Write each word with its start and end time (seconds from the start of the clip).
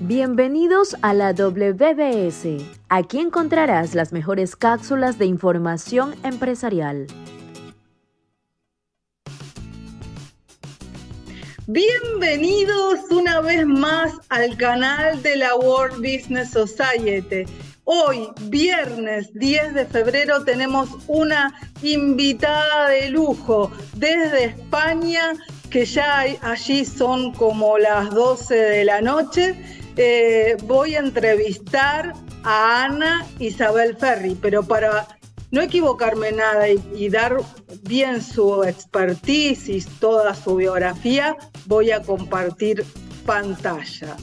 Bienvenidos 0.00 0.94
a 1.00 1.14
la 1.14 1.32
WBS. 1.32 2.58
Aquí 2.90 3.18
encontrarás 3.18 3.94
las 3.94 4.12
mejores 4.12 4.54
cápsulas 4.54 5.18
de 5.18 5.24
información 5.24 6.14
empresarial. 6.22 7.06
Bienvenidos 11.66 12.98
una 13.10 13.40
vez 13.40 13.64
más 13.64 14.12
al 14.28 14.58
canal 14.58 15.22
de 15.22 15.36
la 15.36 15.56
World 15.56 15.96
Business 15.96 16.50
Society. 16.50 17.50
Hoy, 17.84 18.28
viernes 18.50 19.32
10 19.32 19.72
de 19.72 19.86
febrero, 19.86 20.44
tenemos 20.44 20.90
una 21.06 21.58
invitada 21.82 22.90
de 22.90 23.08
lujo 23.08 23.70
desde 23.94 24.44
España, 24.44 25.32
que 25.70 25.86
ya 25.86 26.26
allí 26.42 26.84
son 26.84 27.32
como 27.32 27.78
las 27.78 28.10
12 28.10 28.54
de 28.54 28.84
la 28.84 29.00
noche 29.00 29.56
eh, 29.96 30.56
voy 30.64 30.94
a 30.94 31.00
entrevistar 31.00 32.12
a 32.44 32.84
Ana 32.84 33.26
Isabel 33.38 33.96
Ferri, 33.96 34.36
pero 34.40 34.62
para 34.62 35.06
no 35.50 35.62
equivocarme 35.62 36.32
nada 36.32 36.68
y, 36.68 37.08
dar 37.08 37.38
bien 37.82 38.22
su 38.22 38.64
expertise 38.64 39.68
y 39.68 39.80
toda 40.00 40.34
su 40.34 40.56
biografía, 40.56 41.36
voy 41.66 41.92
a 41.92 42.02
compartir 42.02 42.84
pantalla. 43.24 44.16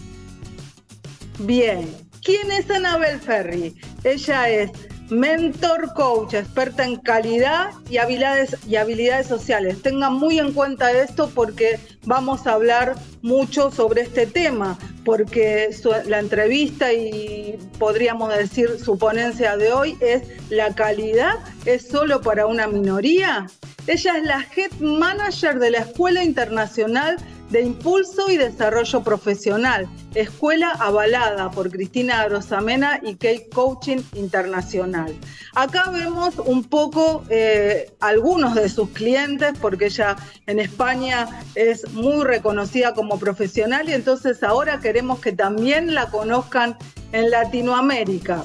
Bien, 1.40 1.90
¿quién 2.23 2.52
es 2.52 2.70
Anabel 2.70 3.20
Ferri? 3.20 3.76
Ella 4.03 4.50
es 4.50 4.72
mentor 5.13 5.94
coach, 5.94 6.34
experta 6.34 6.84
en 6.84 6.98
calidad 6.98 7.72
y 7.90 7.98
habilidades, 7.98 8.58
y 8.67 8.75
habilidades 8.75 9.28
sociales. 9.28 9.81
Tengan 9.81 10.14
muy 10.14 10.39
en 10.39 10.53
cuenta 10.53 10.92
esto 10.92 11.30
porque 11.33 11.80
vamos 12.06 12.47
a 12.47 12.53
hablar 12.53 12.95
mucho 13.22 13.72
sobre 13.72 14.02
este 14.02 14.25
tema, 14.25 14.78
porque 15.06 15.69
la 16.08 16.19
entrevista 16.19 16.91
y 16.91 17.58
podríamos 17.80 18.36
decir 18.36 18.78
su 18.84 18.97
ponencia 18.97 19.58
de 19.58 19.72
hoy 19.72 19.97
es 20.02 20.23
¿la 20.50 20.73
calidad 20.75 21.39
es 21.66 21.88
solo 21.88 22.22
para 22.22 22.45
una 22.45 22.67
minoría? 22.67 23.47
Ella 23.88 24.17
es 24.17 24.23
la 24.23 24.45
Head 24.56 24.80
Manager 24.80 25.59
de 25.59 25.72
la 25.72 25.80
Escuela 25.80 26.23
Internacional 26.23 27.17
de 27.49 27.61
Impulso 27.61 28.31
y 28.31 28.38
Desarrollo 28.38 29.03
Profesional, 29.03 29.88
escuela 30.16 30.72
avalada 30.80 31.52
por 31.52 31.69
Cristina 31.69 32.27
Rosamena 32.27 33.00
y 33.03 33.13
Kate 33.13 33.50
Coaching 33.53 34.00
Internacional. 34.16 35.13
Acá 35.55 35.89
vemos 35.91 36.39
un 36.39 36.63
poco 36.63 37.23
eh, 37.30 37.91
algunos 38.00 38.55
de 38.55 38.69
sus 38.69 38.89
clientes, 38.89 39.53
porque 39.61 39.85
ella 39.85 40.16
en 40.47 40.59
España 40.59 41.30
es 41.55 41.91
muy 41.91 42.23
reconocida 42.23 42.94
como 42.94 43.19
profesional 43.19 43.88
y 43.88 43.94
entonces 43.94 44.41
ahora 44.44 44.80
queremos 44.80 45.19
que 45.19 45.31
también 45.31 45.94
la 45.94 46.09
conozcan 46.09 46.78
en 47.11 47.30
Latinoamérica. 47.30 48.44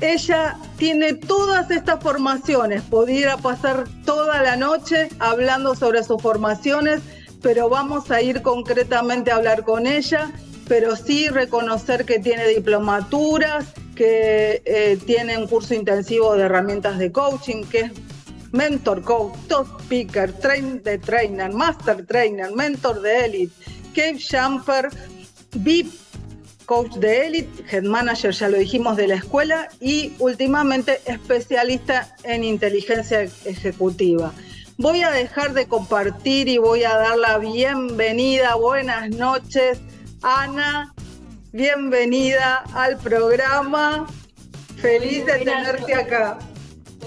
Ella 0.00 0.56
tiene 0.78 1.12
todas 1.12 1.70
estas 1.70 2.02
formaciones, 2.02 2.82
podría 2.82 3.36
pasar 3.36 3.84
toda 4.06 4.42
la 4.42 4.56
noche 4.56 5.10
hablando 5.18 5.74
sobre 5.74 6.02
sus 6.02 6.22
formaciones, 6.22 7.02
pero 7.42 7.68
vamos 7.68 8.10
a 8.10 8.22
ir 8.22 8.40
concretamente 8.40 9.30
a 9.30 9.36
hablar 9.36 9.62
con 9.62 9.86
ella, 9.86 10.32
pero 10.66 10.96
sí 10.96 11.28
reconocer 11.28 12.06
que 12.06 12.18
tiene 12.18 12.48
diplomaturas, 12.48 13.66
que 13.94 14.62
eh, 14.64 14.98
tiene 15.04 15.36
un 15.36 15.46
curso 15.46 15.74
intensivo 15.74 16.34
de 16.34 16.44
herramientas 16.44 16.98
de 16.98 17.12
coaching, 17.12 17.64
que 17.64 17.80
es 17.80 17.92
mentor 18.52 19.02
coach, 19.02 19.34
top 19.48 19.66
speaker, 19.82 20.32
train 20.32 20.82
de 20.82 20.96
trainer, 20.96 21.52
master 21.52 22.06
trainer, 22.06 22.50
mentor 22.52 23.02
de 23.02 23.24
elite, 23.26 23.54
cave 23.94 24.18
jumper, 24.18 24.88
VIP 25.52 25.92
coach 26.70 26.98
de 26.98 27.26
élite, 27.26 27.64
head 27.68 27.82
manager, 27.82 28.30
ya 28.30 28.48
lo 28.48 28.56
dijimos, 28.56 28.96
de 28.96 29.08
la 29.08 29.16
escuela 29.16 29.68
y 29.80 30.12
últimamente 30.20 31.00
especialista 31.04 32.14
en 32.22 32.44
inteligencia 32.44 33.22
ejecutiva. 33.44 34.32
Voy 34.78 35.02
a 35.02 35.10
dejar 35.10 35.52
de 35.52 35.66
compartir 35.66 36.46
y 36.46 36.58
voy 36.58 36.84
a 36.84 36.94
dar 36.96 37.18
la 37.18 37.38
bienvenida, 37.38 38.54
buenas 38.54 39.10
noches, 39.10 39.80
Ana, 40.22 40.94
bienvenida 41.50 42.62
al 42.72 42.98
programa. 42.98 44.06
Feliz 44.76 45.26
de 45.26 45.40
tenerte 45.40 45.92
acá. 45.92 46.38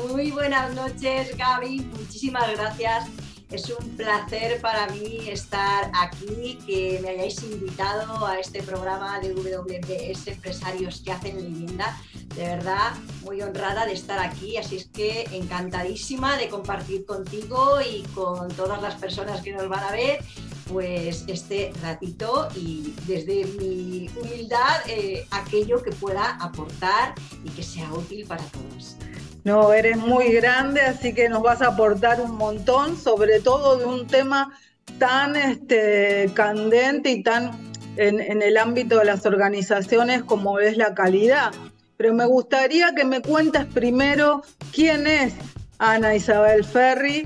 Muy 0.09 0.31
buenas 0.31 0.73
noches, 0.75 1.38
Gaby, 1.38 1.90
muchísimas 1.97 2.52
gracias 2.52 3.06
es 3.52 3.70
un 3.70 3.90
placer 3.96 4.59
para 4.62 4.88
mí 4.88 5.30
estar 5.30 5.92
aquí, 5.94 6.58
que 6.66 7.00
me 7.02 7.09
hayáis 7.09 7.42
invitado 7.44 8.26
a 8.26 8.40
este 8.40 8.64
programa 8.64 9.20
de 9.20 9.34
WBS 9.34 10.28
Empresarios 10.28 11.02
que 11.04 11.12
hacen 11.12 11.38
leyenda. 11.38 11.98
De 12.36 12.44
verdad, 12.44 12.94
muy 13.22 13.42
honrada 13.42 13.86
de 13.86 13.94
estar 13.94 14.20
aquí, 14.20 14.58
así 14.58 14.78
es 14.78 14.88
que 14.88 15.26
encantadísima 15.32 16.38
de 16.38 16.50
compartir 16.50 17.06
contigo 17.06 17.80
y 17.82 18.02
con 18.16 18.48
todas 18.50 18.82
las 18.82 18.96
personas 18.96 19.42
que 19.42 19.52
nos 19.52 19.70
van 19.70 19.84
a 19.84 19.92
ver, 19.92 20.24
pues 20.72 21.26
este 21.28 21.72
ratito 21.82 22.48
y 22.56 22.96
desde 23.06 23.46
mi 23.46 24.09
humildad 24.16 24.82
eh, 24.88 25.28
aquello 25.30 25.84
que 25.84 25.92
pueda 25.92 26.38
aportar 26.42 27.14
y 27.44 27.50
que 27.50 27.62
sea 27.62 27.92
útil 27.94 28.26
para 28.26 28.44
todos. 28.46 28.96
No, 29.44 29.74
eres 29.74 29.98
muy 29.98 30.31
grande, 30.31 30.81
así 30.81 31.14
que 31.14 31.28
nos 31.28 31.42
vas 31.42 31.62
a 31.62 31.68
aportar 31.68 32.22
un 32.22 32.31
montón, 32.31 32.98
sobre 32.98 33.42
todo 33.42 33.78
de 33.78 33.86
un 33.86 34.08
tema 34.08 34.58
tan 35.00 35.36
este, 35.36 36.31
candente 36.34 37.12
y 37.12 37.24
tan 37.24 37.52
en, 37.98 38.42
el 38.42 38.58
ámbito 38.58 39.00
de 39.00 39.06
las 39.06 39.26
organizaciones 39.26 40.24
como 40.24 40.59
es 40.59 40.78
la 40.78 40.94
calidad. 40.94 41.52
Pero 41.98 42.14
me 42.14 42.26
gustaría 42.26 42.96
que 42.96 43.03
me 43.03 43.22
cuentes 43.22 43.66
primero 43.66 44.44
quién 44.72 45.08
es 45.08 45.34
Ana 45.78 46.16
Isabel 46.16 46.64
Ferri. 46.64 47.24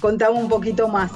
Contame 0.00 0.38
un 0.38 0.48
poquito 0.48 0.88
más. 0.88 1.12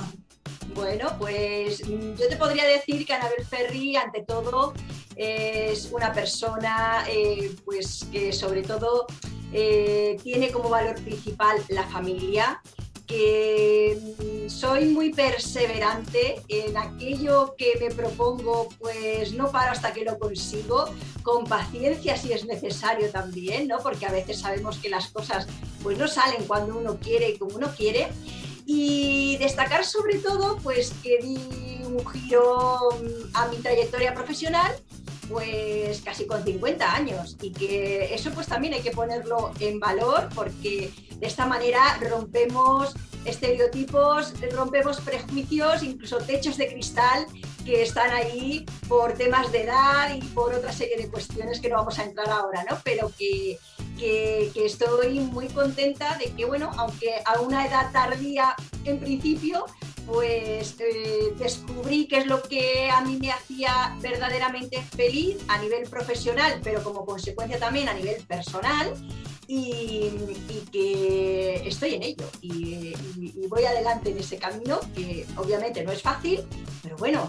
Bueno, 0.75 1.13
pues 1.19 1.87
mm, 1.87 2.15
yo 2.15 2.29
te 2.29 2.37
podría 2.37 2.65
decir 2.65 3.05
que 3.05 3.13
Anabel 3.13 3.45
Ferri, 3.45 3.97
ante 3.97 4.23
todo, 4.23 4.75
es 5.17 5.91
una 5.93 6.13
persona 6.13 7.05
eh, 7.09 7.51
pues 7.65 8.07
que 8.11 8.33
sobre 8.33 8.63
todo 8.63 9.07
eh, 9.53 10.16
tiene 10.22 10.50
como 10.50 10.69
valor 10.69 10.97
principal 11.03 11.59
la 11.69 11.84
familia, 11.84 12.61
que 13.11 13.99
mm, 13.99 14.49
soy 14.49 14.84
muy 14.87 15.12
perseverante 15.12 16.43
en 16.49 16.77
aquello 16.77 17.56
que 17.59 17.77
me 17.81 17.91
propongo, 17.91 18.69
pues 18.78 19.33
no 19.33 19.50
paro 19.50 19.72
hasta 19.72 19.93
que 19.93 20.05
lo 20.05 20.16
consigo, 20.16 20.84
con 21.22 21.44
paciencia 21.44 22.16
si 22.16 22.33
es 22.33 22.44
necesario 22.44 23.10
también, 23.10 23.66
¿no? 23.66 23.78
Porque 23.78 24.06
a 24.06 24.12
veces 24.12 24.39
sabemos 24.39 24.78
que 24.78 24.89
las 24.89 25.09
cosas 25.09 25.49
pues 25.83 25.99
no 25.99 26.06
salen 26.06 26.44
cuando 26.44 26.78
uno 26.78 26.99
quiere 27.00 27.31
y 27.31 27.39
como 27.39 27.56
uno 27.56 27.75
quiere. 27.77 28.09
Y 28.65 29.37
destacar 29.39 29.84
sobre 29.84 30.19
todo 30.19 30.59
pues 30.59 30.93
que 31.03 31.19
di 31.19 31.83
un 31.84 32.06
giro 32.06 32.78
mm, 33.03 33.37
a 33.37 33.49
mi 33.49 33.56
trayectoria 33.56 34.15
profesional 34.15 34.72
pues 35.31 36.03
casi 36.03 36.27
con 36.27 36.45
50 36.45 36.95
años 36.95 37.37
y 37.41 37.53
que 37.53 38.13
eso 38.13 38.31
pues 38.33 38.49
también 38.49 38.75
hay 38.75 38.81
que 38.81 38.91
ponerlo 38.91 39.53
en 39.61 39.79
valor 39.79 40.29
porque 40.35 40.93
de 41.17 41.27
esta 41.27 41.47
manera 41.47 41.99
rompemos 42.01 42.95
estereotipos, 43.25 44.33
rompemos 44.53 45.01
prejuicios, 45.01 45.83
incluso 45.83 46.19
techos 46.19 46.57
de 46.57 46.69
cristal 46.69 47.27
que 47.65 47.83
están 47.83 48.11
ahí 48.11 48.65
por 48.89 49.13
temas 49.13 49.53
de 49.53 49.65
edad 49.65 50.15
y 50.15 50.21
por 50.29 50.55
otra 50.55 50.73
serie 50.73 50.97
de 50.97 51.09
cuestiones 51.09 51.61
que 51.61 51.69
no 51.69 51.77
vamos 51.77 51.99
a 51.99 52.05
entrar 52.05 52.29
ahora, 52.31 52.65
¿no? 52.69 52.79
Pero 52.83 53.13
que, 53.19 53.59
que, 53.99 54.51
que 54.54 54.65
estoy 54.65 55.21
muy 55.21 55.49
contenta 55.49 56.16
de 56.16 56.33
que, 56.33 56.47
bueno, 56.47 56.71
aunque 56.78 57.22
a 57.27 57.41
una 57.41 57.66
edad 57.66 57.93
tardía 57.93 58.57
en 58.84 58.99
principio, 58.99 59.66
pues 60.07 60.77
eh, 60.79 61.35
descubrí 61.39 62.07
qué 62.07 62.19
es 62.19 62.27
lo 62.27 62.43
que 62.43 62.91
a 62.91 63.01
mí 63.03 63.19
me 63.21 63.31
hacía 63.31 63.97
verdaderamente 64.01 64.83
feliz 64.83 65.37
a 65.49 65.59
nivel 65.59 65.89
profesional, 65.89 66.61
pero 66.63 66.83
como 66.83 67.05
consecuencia 67.05 67.59
también 67.59 67.89
a 67.89 67.95
nivel 67.95 68.23
personal. 68.25 68.95
Y, 69.53 70.11
que 70.71 71.67
estoy 71.67 71.95
en 71.95 72.05
ello 72.05 72.25
y, 72.41 72.95
voy 73.49 73.65
adelante 73.65 74.13
en 74.13 74.19
ese 74.19 74.39
camino 74.39 74.79
que 74.95 75.27
obviamente 75.37 75.83
no 75.83 75.91
es 75.91 76.03
fácil, 76.03 76.45
pero 76.85 76.97
bueno, 76.97 77.27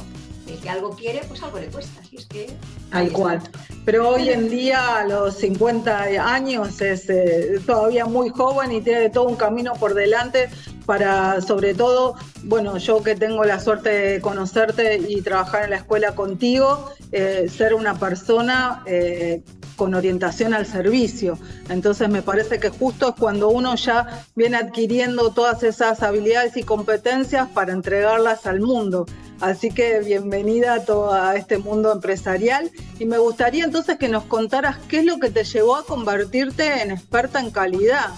el 0.47 0.59
que 0.59 0.69
algo 0.69 0.91
quiere, 0.91 1.21
pues 1.27 1.41
algo 1.43 1.59
le 1.59 1.67
cuesta. 1.67 2.01
Así 2.01 2.17
es 2.17 2.25
que. 2.25 2.47
Al 2.91 3.11
cual. 3.11 3.41
Pero 3.85 4.09
hoy 4.09 4.29
en 4.29 4.49
día, 4.49 4.97
a 4.97 5.07
los 5.07 5.35
50 5.37 6.01
años, 6.33 6.81
es 6.81 7.09
eh, 7.09 7.59
todavía 7.65 8.05
muy 8.05 8.29
joven 8.29 8.71
y 8.71 8.81
tiene 8.81 9.09
todo 9.09 9.27
un 9.27 9.35
camino 9.35 9.73
por 9.73 9.93
delante 9.93 10.49
para, 10.85 11.41
sobre 11.41 11.73
todo, 11.73 12.15
bueno, 12.43 12.77
yo 12.77 13.01
que 13.01 13.15
tengo 13.15 13.43
la 13.43 13.59
suerte 13.59 13.89
de 13.89 14.21
conocerte 14.21 14.97
y 14.97 15.21
trabajar 15.21 15.63
en 15.63 15.71
la 15.71 15.77
escuela 15.77 16.15
contigo, 16.15 16.91
eh, 17.11 17.47
ser 17.49 17.73
una 17.73 17.97
persona 17.97 18.83
eh, 18.85 19.41
con 19.81 19.95
orientación 19.95 20.53
al 20.53 20.67
servicio. 20.67 21.39
Entonces 21.67 22.07
me 22.07 22.21
parece 22.21 22.59
que 22.59 22.69
justo 22.69 23.09
es 23.09 23.15
cuando 23.15 23.49
uno 23.49 23.73
ya 23.73 24.27
viene 24.35 24.57
adquiriendo 24.57 25.31
todas 25.31 25.63
esas 25.63 26.03
habilidades 26.03 26.55
y 26.55 26.61
competencias 26.61 27.49
para 27.49 27.73
entregarlas 27.73 28.45
al 28.45 28.59
mundo. 28.59 29.07
Así 29.39 29.71
que 29.71 30.01
bienvenida 30.01 30.75
a 30.75 30.85
todo 30.85 31.31
este 31.31 31.57
mundo 31.57 31.91
empresarial 31.91 32.69
y 32.99 33.05
me 33.05 33.17
gustaría 33.17 33.63
entonces 33.63 33.97
que 33.97 34.07
nos 34.07 34.25
contaras 34.25 34.77
qué 34.87 34.99
es 34.99 35.05
lo 35.05 35.17
que 35.17 35.31
te 35.31 35.45
llevó 35.45 35.77
a 35.77 35.83
convertirte 35.83 36.83
en 36.83 36.91
experta 36.91 37.39
en 37.39 37.49
calidad. 37.49 38.11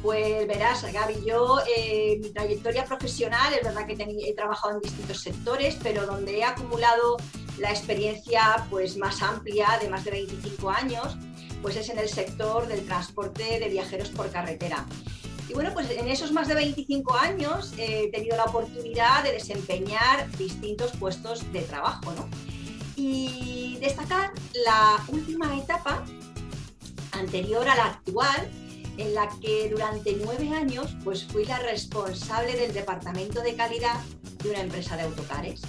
Pues 0.00 0.46
verás, 0.46 0.84
Gaby, 0.92 1.24
yo 1.26 1.58
eh, 1.76 2.20
mi 2.22 2.30
trayectoria 2.30 2.84
profesional, 2.84 3.52
es 3.52 3.64
verdad 3.64 3.84
que 3.84 3.96
he 4.28 4.34
trabajado 4.34 4.74
en 4.74 4.80
distintos 4.80 5.20
sectores, 5.20 5.76
pero 5.82 6.06
donde 6.06 6.38
he 6.38 6.44
acumulado 6.44 7.16
la 7.58 7.70
experiencia 7.70 8.66
pues, 8.70 8.96
más 8.96 9.22
amplia 9.22 9.78
de 9.80 9.88
más 9.88 10.04
de 10.04 10.10
25 10.12 10.70
años, 10.70 11.16
pues 11.62 11.76
es 11.76 11.88
en 11.88 11.98
el 11.98 12.08
sector 12.08 12.66
del 12.66 12.84
transporte 12.84 13.58
de 13.58 13.68
viajeros 13.68 14.10
por 14.10 14.30
carretera. 14.30 14.84
Y 15.48 15.54
bueno, 15.54 15.70
pues 15.74 15.90
en 15.90 16.08
esos 16.08 16.32
más 16.32 16.48
de 16.48 16.54
25 16.54 17.14
años 17.14 17.72
he 17.78 18.10
tenido 18.10 18.36
la 18.36 18.44
oportunidad 18.44 19.22
de 19.22 19.32
desempeñar 19.32 20.30
distintos 20.38 20.92
puestos 20.92 21.52
de 21.52 21.60
trabajo, 21.62 22.12
¿no? 22.12 22.28
Y 22.96 23.76
destacar 23.80 24.32
la 24.64 25.04
última 25.08 25.56
etapa 25.56 26.04
anterior 27.12 27.68
a 27.68 27.76
la 27.76 27.84
actual, 27.86 28.50
en 28.96 29.14
la 29.14 29.28
que 29.40 29.68
durante 29.68 30.16
nueve 30.22 30.50
años 30.54 30.96
pues 31.02 31.24
fui 31.24 31.44
la 31.44 31.58
responsable 31.58 32.54
del 32.56 32.72
departamento 32.72 33.42
de 33.42 33.54
calidad 33.54 34.00
de 34.42 34.50
una 34.50 34.60
empresa 34.60 34.96
de 34.96 35.02
autocares. 35.02 35.62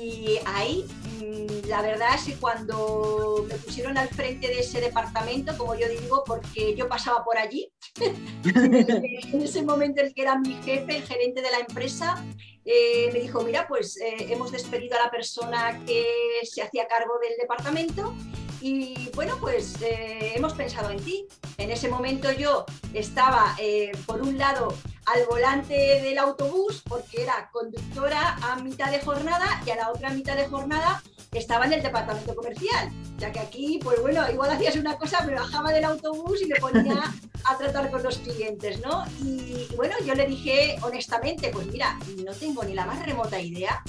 Y 0.00 0.38
ahí 0.46 0.84
mm, 1.20 1.68
la 1.68 1.82
verdad 1.82 2.14
es 2.14 2.24
que 2.24 2.34
cuando 2.34 3.44
me 3.48 3.54
pusieron 3.54 3.98
al 3.98 4.08
frente 4.08 4.48
de 4.48 4.60
ese 4.60 4.80
departamento, 4.80 5.56
como 5.56 5.74
yo 5.74 5.88
digo, 5.88 6.22
porque 6.26 6.74
yo 6.74 6.88
pasaba 6.88 7.24
por 7.24 7.38
allí, 7.38 7.70
en 8.44 9.42
ese 9.42 9.62
momento 9.62 10.00
el 10.02 10.14
que 10.14 10.22
era 10.22 10.38
mi 10.38 10.54
jefe, 10.62 10.96
el 10.96 11.02
gerente 11.04 11.42
de 11.42 11.50
la 11.50 11.58
empresa, 11.58 12.24
eh, 12.64 13.10
me 13.12 13.20
dijo, 13.20 13.42
mira, 13.42 13.66
pues 13.66 14.00
eh, 14.00 14.28
hemos 14.28 14.52
despedido 14.52 14.96
a 14.96 15.04
la 15.04 15.10
persona 15.10 15.80
que 15.84 16.04
se 16.44 16.62
hacía 16.62 16.86
cargo 16.86 17.14
del 17.20 17.36
departamento 17.38 18.14
y 18.62 19.10
bueno, 19.14 19.36
pues 19.40 19.82
eh, 19.82 20.32
hemos 20.36 20.52
pensado 20.52 20.90
en 20.90 21.00
ti. 21.00 21.26
En 21.58 21.70
ese 21.70 21.88
momento 21.88 22.30
yo 22.30 22.64
estaba, 22.94 23.56
eh, 23.58 23.90
por 24.06 24.22
un 24.22 24.38
lado, 24.38 24.74
al 25.06 25.26
volante 25.26 25.74
del 25.74 26.16
autobús, 26.18 26.82
porque 26.88 27.22
era 27.22 27.50
conductora 27.52 28.36
a 28.40 28.56
mitad 28.56 28.92
de 28.92 29.00
jornada 29.00 29.60
y 29.66 29.70
a 29.70 29.76
la 29.76 29.90
otra 29.90 30.10
mitad 30.10 30.36
de 30.36 30.46
jornada 30.46 31.02
estaba 31.32 31.64
en 31.66 31.72
el 31.72 31.82
departamento 31.82 32.36
comercial. 32.36 32.90
Ya 33.18 33.32
que 33.32 33.40
aquí, 33.40 33.80
pues 33.82 34.00
bueno, 34.00 34.30
igual 34.30 34.50
hacías 34.50 34.76
una 34.76 34.96
cosa, 34.96 35.22
me 35.22 35.34
bajaba 35.34 35.72
del 35.72 35.84
autobús 35.84 36.42
y 36.42 36.46
me 36.46 36.60
ponía 36.60 37.02
a 37.44 37.58
tratar 37.58 37.90
con 37.90 38.02
los 38.04 38.18
clientes, 38.18 38.80
¿no? 38.80 39.04
Y, 39.24 39.66
y 39.70 39.74
bueno, 39.76 39.96
yo 40.04 40.14
le 40.14 40.26
dije 40.26 40.76
honestamente, 40.82 41.50
pues 41.50 41.66
mira, 41.66 41.98
no 42.24 42.32
tengo 42.32 42.62
ni 42.62 42.74
la 42.74 42.86
más 42.86 43.04
remota 43.04 43.40
idea 43.40 43.82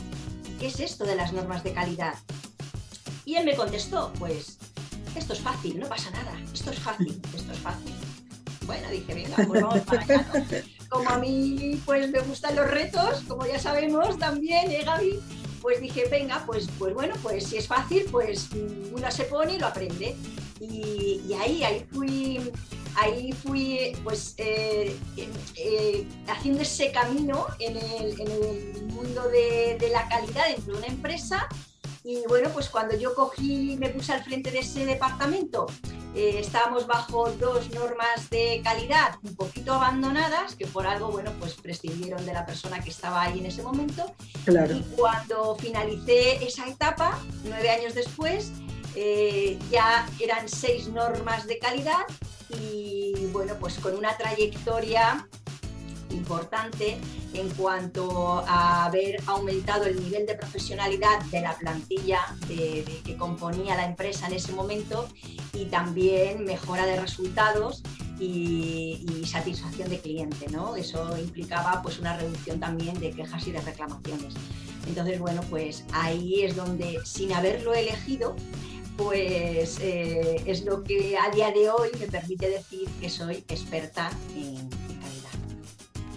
qué 0.59 0.67
es 0.67 0.79
esto 0.79 1.05
de 1.05 1.15
las 1.15 1.31
normas 1.31 1.63
de 1.63 1.73
calidad. 1.73 2.15
Y 3.25 3.35
él 3.35 3.45
me 3.45 3.55
contestó, 3.55 4.11
pues 4.19 4.57
esto 5.15 5.33
es 5.33 5.39
fácil, 5.39 5.79
no 5.79 5.87
pasa 5.87 6.09
nada, 6.11 6.31
esto 6.53 6.71
es 6.71 6.79
fácil, 6.79 7.21
esto 7.35 7.51
es 7.51 7.59
fácil. 7.59 7.93
Bueno, 8.65 8.89
dije, 8.89 9.13
venga, 9.13 9.35
pues 9.47 9.61
vamos 9.61 9.81
para 9.81 10.01
acá. 10.03 10.25
Como 10.89 11.09
a 11.09 11.17
mí 11.17 11.81
pues 11.85 12.09
me 12.11 12.19
gustan 12.19 12.55
los 12.55 12.69
retos, 12.69 13.23
como 13.27 13.45
ya 13.45 13.59
sabemos 13.59 14.17
también, 14.17 14.69
¿eh, 14.71 14.83
Gaby? 14.83 15.19
Pues 15.61 15.79
dije, 15.81 16.07
venga, 16.09 16.43
pues, 16.45 16.67
pues 16.77 16.93
bueno, 16.93 17.15
pues 17.23 17.45
si 17.45 17.57
es 17.57 17.67
fácil, 17.67 18.05
pues 18.11 18.49
uno 18.91 19.09
se 19.11 19.23
pone 19.23 19.53
y 19.53 19.59
lo 19.59 19.67
aprende. 19.67 20.15
Y, 20.59 21.33
ahí, 21.41 21.63
ahí 21.63 21.85
fui, 21.91 22.51
ahí 22.95 23.31
fui 23.31 23.97
pues 24.03 24.35
eh, 24.37 24.95
eh, 25.17 26.07
haciendo 26.27 26.61
ese 26.61 26.91
camino 26.91 27.47
en 27.59 27.77
el, 27.77 28.83
mundo 28.93 29.27
de, 29.29 29.89
la 29.91 30.07
calidad 30.07 30.47
dentro 30.47 30.73
de 30.73 30.79
una 30.79 30.87
empresa 30.87 31.47
y 32.03 32.23
bueno, 32.27 32.49
pues 32.49 32.69
cuando 32.69 32.95
yo 32.97 33.15
cogí, 33.15 33.77
me 33.79 33.89
puse 33.89 34.13
al 34.13 34.23
frente 34.23 34.51
de 34.51 34.59
ese 34.59 34.85
departamento, 34.85 35.67
eh, 36.15 36.37
estábamos 36.39 36.85
bajo 36.85 37.31
dos 37.31 37.71
normas 37.71 38.29
de 38.29 38.61
calidad 38.63 39.15
un 39.23 39.35
poquito 39.35 39.73
abandonadas, 39.73 40.55
que 40.55 40.67
por 40.67 40.85
algo, 40.85 41.09
bueno, 41.09 41.31
pues 41.39 41.53
prescindieron 41.53 42.25
de 42.25 42.33
la 42.33 42.45
persona 42.45 42.79
que 42.81 42.89
estaba 42.89 43.23
ahí 43.23 43.39
en 43.39 43.45
ese 43.45 43.63
momento. 43.63 44.13
Y 44.47 44.81
cuando 44.95 45.55
finalicé 45.55 46.43
esa 46.45 46.67
etapa, 46.67 47.17
nueve 47.45 47.69
años 47.69 47.95
después, 47.95 48.51
eh, 48.95 49.57
ya 49.71 50.07
eran 50.19 50.47
seis 50.47 50.87
normas 50.87 51.47
de 51.47 51.57
calidad 51.57 52.05
y 52.49 53.27
bueno, 53.31 53.55
pues 53.59 53.79
con 53.79 53.95
una 53.95 54.15
trayectoria 54.17 55.27
importante 56.09 56.97
en 57.33 57.49
cuanto 57.51 58.43
a 58.47 58.85
haber 58.85 59.21
aumentado 59.25 59.85
el 59.85 60.01
nivel 60.03 60.25
de 60.25 60.35
profesionalidad 60.35 61.21
de 61.31 61.41
la 61.41 61.53
plantilla 61.57 62.19
que 62.47 63.15
componía 63.17 63.75
la 63.75 63.85
empresa 63.85 64.27
en 64.27 64.33
ese 64.33 64.53
momento 64.53 65.07
y 65.53 65.65
también 65.65 66.43
mejora 66.45 66.85
de 66.85 66.99
resultados 66.99 67.83
y, 68.19 69.23
satisfacción 69.25 69.89
de 69.89 69.99
cliente, 69.99 70.47
¿no? 70.51 70.75
Eso 70.75 71.17
implicaba 71.17 71.81
pues 71.81 71.97
una 71.99 72.15
reducción 72.15 72.59
también 72.59 72.99
de 72.99 73.11
quejas 73.11 73.47
y 73.47 73.51
de 73.51 73.61
reclamaciones. 73.61 74.33
Entonces, 74.87 75.19
bueno, 75.19 75.41
pues 75.49 75.85
ahí 75.91 76.43
es 76.43 76.55
donde, 76.55 76.99
sin 77.05 77.33
haberlo 77.33 77.73
elegido, 77.73 78.35
pues 78.97 79.79
eh, 79.81 80.43
es 80.45 80.65
lo 80.65 80.83
que 80.83 81.17
a 81.17 81.31
día 81.31 81.51
de 81.51 81.69
hoy 81.69 81.89
me 81.99 82.07
permite 82.07 82.49
decir 82.49 82.87
que 83.01 83.09
soy 83.09 83.37
experta 83.47 84.11
en, 84.35 84.69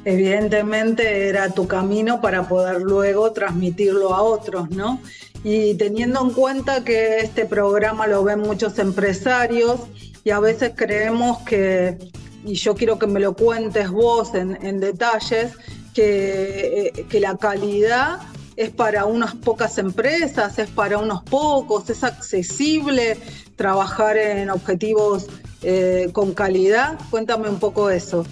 evidentemente 0.06 1.29
era 1.29 1.50
tu 1.50 1.67
camino 1.67 2.20
para 2.20 2.47
poder 2.47 2.81
luego 2.81 3.32
transmitirlo 3.32 4.14
a 4.14 4.23
otros, 4.23 4.70
¿no? 4.70 5.00
Y 5.43 5.75
teniendo 5.75 6.23
en 6.23 6.31
cuenta 6.31 6.85
que 6.85 7.19
este 7.19 7.44
programa 7.44 8.06
lo 8.06 8.23
ven 8.23 8.38
muchos 8.38 8.79
empresarios 8.79 9.81
y 10.23 10.31
a 10.31 10.38
veces 10.38 10.75
creemos 10.76 11.38
que, 11.38 11.99
y 12.44 12.55
yo 12.55 12.76
quiero 12.76 13.00
que 13.00 13.08
me 13.08 13.19
lo 13.19 13.35
cuentes 13.35 13.91
vos 13.91 14.32
en, 14.35 14.79
detalles, 14.79 15.55
que, 15.93 16.93
eh, 16.94 17.06
que 17.09 17.19
la 17.19 17.37
calidad 17.37 18.20
es 18.55 18.70
para 18.70 19.06
unas 19.06 19.35
pocas 19.35 19.76
empresas, 19.76 20.56
es 20.61 20.70
para 20.70 20.99
unos 20.99 21.25
pocos, 21.25 21.91
es 21.91 22.05
accesible 22.05 23.19
trabajar 23.56 24.17
en 24.17 24.50
objetivos 24.50 25.26
eh, 25.62 26.11
con 26.12 26.33
calidad. 26.33 26.97
Cuéntame 27.11 27.49
un 27.49 27.59
poco 27.59 27.90
eso. 27.90 28.25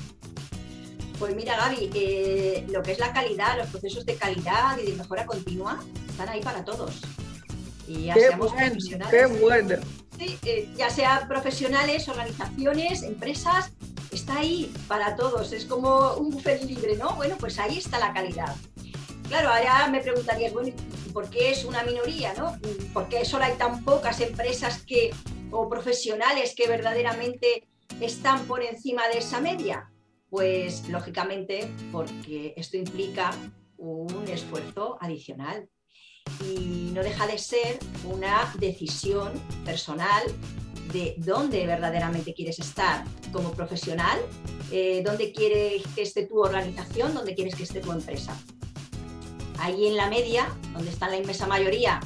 Pues 1.19 1.35
mira, 1.37 1.57
Gaby, 1.57 1.91
eh, 1.95 2.67
lo 2.69 2.83
que 2.83 2.93
es 2.93 2.99
la 2.99 3.13
calidad, 3.13 3.57
los 3.57 3.69
procesos 3.69 4.05
de 4.05 4.17
calidad 4.17 4.79
y 4.79 4.91
de 4.91 4.97
mejora 4.97 5.25
continua 5.27 5.83
están 6.09 6.29
ahí 6.29 6.41
para 6.41 6.65
todos. 6.65 7.01
Y 7.87 8.07
ya 8.07 8.15
seamos 8.15 8.53
profesionales. 8.53 9.11
Qué 9.11 9.27
bueno. 9.41 9.77
Sí, 10.19 10.39
eh, 10.45 10.69
ya 10.77 10.91
sea 10.91 11.27
profesionales, 11.29 12.09
organizaciones, 12.09 13.03
empresas, 13.03 13.73
está 14.13 14.39
ahí 14.39 14.73
para 14.89 15.17
todos. 15.17 15.53
Es 15.53 15.65
como 15.65 16.15
un 16.15 16.31
buffet 16.31 16.63
libre, 16.65 16.97
¿no? 16.97 17.15
Bueno, 17.17 17.37
pues 17.39 17.59
ahí 17.59 17.79
está 17.79 17.99
la 17.99 18.13
calidad. 18.13 18.55
Claro, 19.29 19.49
ahora 19.49 19.89
me 19.89 20.01
preguntarías, 20.01 20.53
bueno, 20.53 20.75
¿por 21.13 21.31
qué 21.31 21.51
es 21.51 21.65
una 21.65 21.83
minoría, 21.83 22.35
no? 22.35 22.59
¿Por 22.93 23.09
qué 23.09 23.25
solo 23.25 23.45
hay 23.45 23.55
tan 23.55 23.85
pocas 23.85 24.21
empresas 24.21 24.83
que, 24.83 25.13
o 25.51 25.69
profesionales 25.69 26.55
que 26.57 26.69
verdaderamente 26.69 27.67
están 28.01 28.45
por 28.47 28.63
encima 28.63 29.09
de 29.09 29.19
esa 29.19 29.41
media? 29.41 29.91
Pues 30.35 30.89
lógicamente 30.89 31.73
porque 31.93 32.55
esto 32.57 32.77
implica 32.77 33.31
un 33.77 34.27
esfuerzo 34.27 34.99
adicional 35.01 35.69
y 36.43 36.91
no 36.93 37.05
deja 37.05 37.29
de 37.29 37.39
ser 37.39 37.79
una 38.03 38.53
decisión 38.59 39.33
personal 39.65 40.25
de 40.93 41.15
dónde 41.19 41.65
verdaderamente 41.69 42.35
quieres 42.35 42.59
estar 42.59 43.05
como 43.31 43.53
profesional, 43.53 44.19
eh, 44.73 45.05
dónde 45.07 45.31
quieres 45.31 45.85
que 45.95 46.03
esté 46.03 46.27
tu 46.27 46.41
organización, 46.41 47.15
dónde 47.15 47.37
quieres 47.37 47.55
que 47.55 47.63
esté 47.63 47.79
tu 47.79 47.93
empresa. 47.93 48.37
Ahí 49.61 49.87
en 49.87 49.97
la 49.97 50.11
media, 50.11 50.53
donde 50.73 50.91
está 50.91 51.09
la 51.09 51.17
inmensa 51.17 51.47
mayoría 51.47 52.01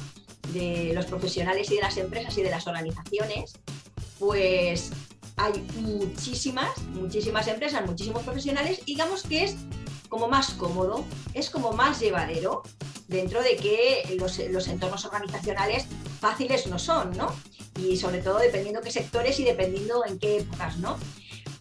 de 0.53 0.91
los 0.93 1.07
profesionales 1.07 1.71
y 1.71 1.77
de 1.77 1.81
las 1.81 1.97
empresas 1.97 2.37
y 2.37 2.43
de 2.43 2.51
las 2.51 2.67
organizaciones, 2.67 3.53
pues 4.19 4.91
hay 5.39 5.65
muchísimas, 5.77 6.77
muchísimas 6.93 7.47
empresas, 7.47 7.85
muchísimos 7.85 8.23
profesionales, 8.23 8.81
digamos 8.85 9.23
que 9.23 9.45
es 9.45 9.55
como 10.09 10.27
más 10.27 10.51
cómodo, 10.51 11.05
es 11.33 11.49
como 11.49 11.71
más 11.71 11.99
llevadero, 12.01 12.63
dentro 13.07 13.41
de 13.41 13.55
que 13.55 14.17
los, 14.19 14.37
los, 14.49 14.67
entornos 14.67 15.05
organizacionales 15.05 15.85
fáciles 16.19 16.67
no 16.67 16.77
son, 16.77 17.15
¿no? 17.17 17.33
Y 17.79 17.95
sobre 17.95 18.21
todo 18.21 18.37
dependiendo 18.39 18.81
qué 18.81 18.91
sectores 18.91 19.39
y 19.39 19.45
dependiendo 19.45 20.03
en 20.05 20.19
qué 20.19 20.39
épocas, 20.39 20.77
¿no? 20.77 20.97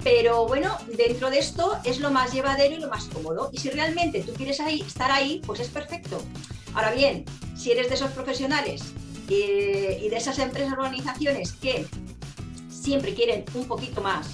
Pero 0.02 0.46
bueno, 0.46 0.76
dentro 0.96 1.30
de 1.30 1.38
esto 1.38 1.78
es 1.84 2.00
lo 2.00 2.10
más 2.10 2.32
llevadero 2.32 2.74
y 2.74 2.80
lo 2.80 2.88
más 2.88 3.04
cómodo. 3.04 3.50
Y 3.52 3.58
si 3.58 3.70
realmente 3.70 4.22
tú 4.22 4.32
quieres 4.32 4.60
ahí, 4.60 4.80
estar 4.80 5.10
ahí, 5.10 5.40
pues 5.46 5.60
es 5.60 5.68
perfecto. 5.68 6.22
Ahora 6.74 6.92
bien, 6.92 7.24
si 7.56 7.72
eres 7.72 7.88
de 7.88 7.94
esos 7.94 8.10
profesionales 8.10 8.82
eh, 9.28 10.00
y 10.02 10.08
de 10.08 10.16
esas 10.16 10.38
empresas 10.38 10.72
organizaciones 10.72 11.52
que 11.52 11.86
siempre 12.80 13.14
quieren 13.14 13.44
un 13.54 13.66
poquito 13.66 14.00
más 14.00 14.28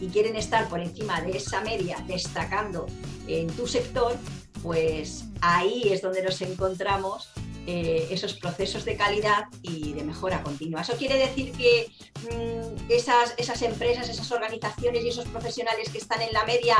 y 0.00 0.08
quieren 0.08 0.36
estar 0.36 0.68
por 0.68 0.80
encima 0.80 1.20
de 1.20 1.36
esa 1.36 1.60
media, 1.62 2.02
destacando 2.06 2.86
en 3.26 3.46
tu 3.48 3.66
sector, 3.66 4.16
pues 4.62 5.24
ahí 5.40 5.84
es 5.90 6.02
donde 6.02 6.22
nos 6.22 6.40
encontramos 6.42 7.30
eh, 7.66 8.08
esos 8.10 8.34
procesos 8.34 8.84
de 8.84 8.96
calidad 8.96 9.46
y 9.62 9.92
de 9.92 10.04
mejora 10.04 10.42
continua. 10.42 10.82
Eso 10.82 10.96
quiere 10.96 11.18
decir 11.18 11.52
que 11.52 11.90
mm, 12.30 12.90
esas, 12.90 13.34
esas 13.38 13.62
empresas, 13.62 14.08
esas 14.08 14.30
organizaciones 14.30 15.02
y 15.04 15.08
esos 15.08 15.26
profesionales 15.26 15.88
que 15.88 15.98
están 15.98 16.22
en 16.22 16.32
la 16.32 16.44
media 16.44 16.76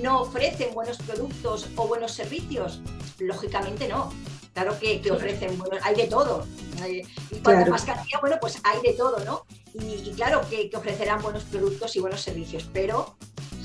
no 0.00 0.22
ofrecen 0.22 0.72
buenos 0.72 0.98
productos 0.98 1.66
o 1.76 1.86
buenos 1.86 2.12
servicios. 2.12 2.80
Lógicamente 3.18 3.88
no. 3.88 4.12
Claro 4.54 4.78
que, 4.78 5.02
ofrecen, 5.10 5.58
bueno, 5.58 5.76
hay 5.82 5.94
de 5.94 6.06
todo. 6.06 6.46
Eh, 6.84 7.02
y 7.30 7.36
cuanto 7.36 7.70
más 7.70 7.84
cantidad, 7.84 8.20
bueno, 8.20 8.36
pues 8.40 8.58
hay 8.64 8.80
de 8.82 8.92
todo, 8.92 9.24
¿no? 9.24 9.44
Y, 9.74 10.10
claro 10.12 10.42
que, 10.50 10.70
ofrecerán 10.74 11.22
buenos 11.22 11.44
productos 11.44 11.96
y 11.96 12.00
buenos 12.00 12.20
servicios, 12.20 12.68
pero 12.72 13.16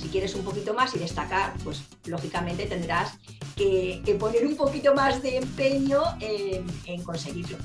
si 0.01 0.07
quieres 0.07 0.35
un 0.35 0.43
poquito 0.43 0.73
más 0.73 0.95
y 0.95 0.99
destacar, 0.99 1.53
pues 1.63 1.81
lógicamente 2.05 2.65
tendrás 2.65 3.13
que, 3.55 4.15
poner 4.19 4.45
un 4.45 4.55
poquito 4.55 4.93
más 4.93 5.21
de 5.21 5.37
empeño 5.37 6.01
en, 6.19 7.03
conseguirlo. 7.03 7.57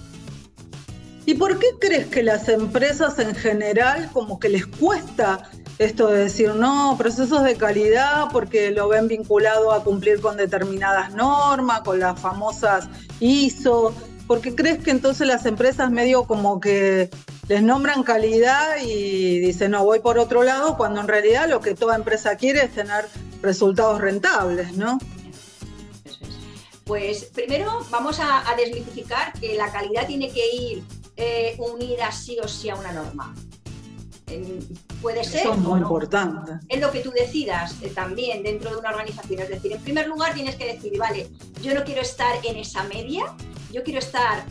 ¿Y 1.25 1.35
por 1.35 1.59
qué 1.61 1.69
crees 1.81 2.07
que 2.07 2.25
las 2.25 2.49
empresas 2.49 3.19
en 3.21 3.35
general 3.37 4.11
como 4.13 4.41
que 4.41 4.49
les 4.49 4.67
cuesta 4.67 5.49
esto 5.79 6.09
de 6.09 6.25
decir, 6.25 6.55
no, 6.55 6.97
procesos 6.99 7.45
de 7.45 7.57
calidad 7.57 8.27
porque 8.33 8.73
lo 8.73 8.89
ven 8.89 9.07
vinculado 9.07 9.73
a 9.73 9.85
cumplir 9.85 10.21
con 10.21 10.37
determinadas 10.37 11.15
normas, 11.15 11.83
con 11.83 12.01
las 12.01 12.19
famosas 12.19 12.89
ISO? 13.21 13.95
¿Por 14.27 14.41
qué 14.41 14.55
crees 14.55 14.83
que 14.83 14.91
entonces 14.91 15.27
las 15.27 15.47
empresas 15.47 15.91
medio 15.93 16.25
como 16.25 16.59
que 16.59 17.09
les 17.53 17.63
nombran 17.63 18.03
calidad 18.03 18.77
y 18.83 19.39
dicen, 19.39 19.73
no, 19.73 19.85
voy 19.85 20.01
por 20.01 20.19
otro 20.19 20.43
lado, 20.43 20.75
cuando 20.79 21.03
en 21.03 21.07
realidad 21.07 21.51
lo 21.51 21.61
que 21.61 21.75
toda 21.75 21.97
empresa 21.97 22.35
quiere 22.37 22.65
es 22.65 22.73
tener 22.73 23.07
resultados 23.43 24.01
rentables, 24.01 24.75
¿no? 24.75 24.99
Pues 26.85 27.25
primero 27.25 27.87
vamos 27.91 28.21
a, 28.21 28.39
a 28.39 28.57
que 29.39 29.55
la 29.55 29.71
calidad 29.71 30.07
tiene 30.07 30.31
que 30.31 30.51
ir 30.51 30.83
eh, 31.19 31.55
unida 31.59 32.11
sí 32.11 32.39
o 32.43 32.49
sí 32.49 32.71
a 32.71 32.75
una 32.75 32.91
norma. 32.91 33.35
puede 35.03 35.23
ser. 35.23 35.41
Eso 35.43 35.53
es 35.53 35.59
muy 35.59 35.79
importante. 35.79 36.53
Es 36.71 36.81
lo 36.81 36.91
que 36.91 37.01
tú 37.01 37.11
decidas 37.11 37.77
eh, 37.83 37.91
también 37.95 38.43
dentro 38.43 38.71
de 38.71 38.77
una 38.79 38.89
organización. 38.89 39.43
Es 39.43 39.51
decir, 39.51 39.73
en 39.73 39.83
primer 39.83 40.09
lugar 40.09 40.33
tienes 40.33 40.57
que 40.57 40.73
decir, 40.73 40.97
vale, 40.97 41.29
yo 41.61 41.75
no 41.75 41.85
quiero 41.85 42.01
estar 42.01 42.35
en 42.47 42.57
esa 42.57 42.85
media, 42.85 43.27
yo 43.71 43.83
quiero 43.83 43.99
estar 43.99 44.43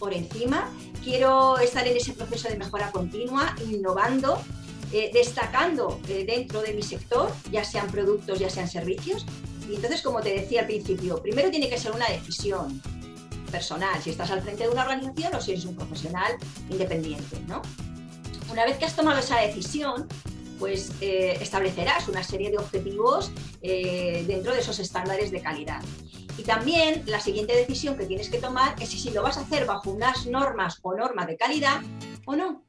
por 0.00 0.12
encima, 0.12 0.68
quiero 1.08 1.58
estar 1.58 1.88
en 1.88 1.96
ese 1.96 2.12
proceso 2.12 2.50
de 2.50 2.56
mejora 2.58 2.92
continua, 2.92 3.56
innovando, 3.66 4.42
eh, 4.92 5.10
destacando 5.10 5.98
dentro 6.06 6.60
de 6.60 6.74
mi 6.74 6.82
sector, 6.82 7.32
ya 7.50 7.64
sean 7.64 7.86
productos, 7.86 8.38
ya 8.38 8.50
sean 8.50 8.68
servicios, 8.68 9.24
y 9.70 9.76
entonces, 9.76 10.02
como 10.02 10.20
te 10.20 10.34
decía 10.34 10.60
al 10.60 10.66
principio, 10.66 11.22
primero 11.22 11.50
tiene 11.50 11.70
que 11.70 11.78
ser 11.78 11.92
una 11.92 12.06
decisión 12.08 12.82
personal, 13.50 14.02
si 14.02 14.10
estás 14.10 14.30
al 14.30 14.42
frente 14.42 14.64
de 14.64 14.68
una 14.68 14.82
organización 14.82 15.34
o 15.34 15.40
si 15.40 15.52
eres 15.52 15.64
un 15.64 15.76
profesional 15.76 16.32
independiente, 16.68 17.40
¿no? 17.46 17.62
Una 18.52 18.66
vez 18.66 18.76
que 18.76 18.84
has 18.84 18.94
tomado 18.94 19.18
esa 19.18 19.40
decisión, 19.40 20.06
pues 20.58 20.92
eh, 21.00 21.38
establecerás 21.40 22.06
una 22.08 22.22
serie 22.22 22.50
de 22.50 22.58
objetivos 22.58 23.30
eh, 23.62 24.24
dentro 24.26 24.52
de 24.52 24.60
esos 24.60 24.78
estándares 24.78 25.30
de 25.30 25.40
calidad. 25.40 25.80
Y 26.38 26.44
también 26.44 27.02
la 27.06 27.20
siguiente 27.20 27.54
decisión 27.54 27.98
que 27.98 28.06
tienes 28.06 28.30
que 28.30 28.38
tomar 28.38 28.74
es 28.80 28.88
si 28.88 29.10
lo 29.10 29.22
vas 29.22 29.36
a 29.36 29.42
hacer 29.42 29.66
bajo 29.66 29.90
unas 29.90 30.26
normas 30.26 30.78
o 30.82 30.94
norma 30.94 31.26
de 31.26 31.36
calidad 31.36 31.82
o 32.24 32.36
no. 32.36 32.62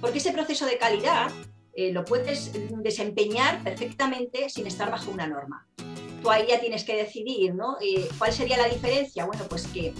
Porque 0.00 0.18
ese 0.18 0.32
proceso 0.32 0.64
de 0.64 0.78
calidad 0.78 1.30
eh, 1.74 1.92
lo 1.92 2.04
puedes 2.04 2.52
desempeñar 2.82 3.62
perfectamente 3.62 4.48
sin 4.48 4.66
estar 4.66 4.90
bajo 4.90 5.10
una 5.10 5.26
norma 5.26 5.66
tú 6.22 6.30
ahí 6.30 6.46
ya 6.48 6.60
tienes 6.60 6.84
que 6.84 6.96
decidir, 6.96 7.54
¿no? 7.54 7.76
Eh, 7.80 8.08
¿Cuál 8.18 8.32
sería 8.32 8.56
la 8.56 8.68
diferencia? 8.68 9.24
Bueno, 9.24 9.44
pues 9.48 9.66
que 9.66 9.94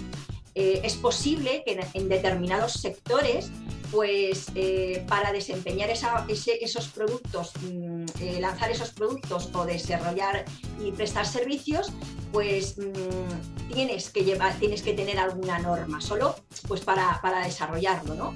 eh, 0.55 0.81
es 0.83 0.95
posible 0.95 1.63
que 1.65 1.79
en, 1.93 2.09
determinados 2.09 2.73
sectores, 2.73 3.51
pues 3.91 4.47
eh, 4.55 5.03
para 5.07 5.31
desempeñar 5.31 5.89
esos 5.89 6.87
productos, 6.89 7.51
mm, 7.61 8.05
lanzar 8.39 8.71
esos 8.71 8.91
productos 8.91 9.49
o 9.53 9.65
desarrollar 9.65 10.45
y 10.79 10.91
prestar 10.91 11.25
servicios, 11.25 11.91
pues 12.31 12.77
mm, 12.77 13.71
tienes, 13.73 14.09
que 14.09 14.23
llevar, 14.23 14.53
tienes 14.59 14.81
que 14.81 14.93
tener 14.93 15.17
alguna 15.19 15.59
norma 15.59 16.01
solo 16.01 16.35
pues 16.67 16.81
para, 16.81 17.19
para 17.21 17.45
desarrollarlo, 17.45 18.15
¿no? 18.15 18.33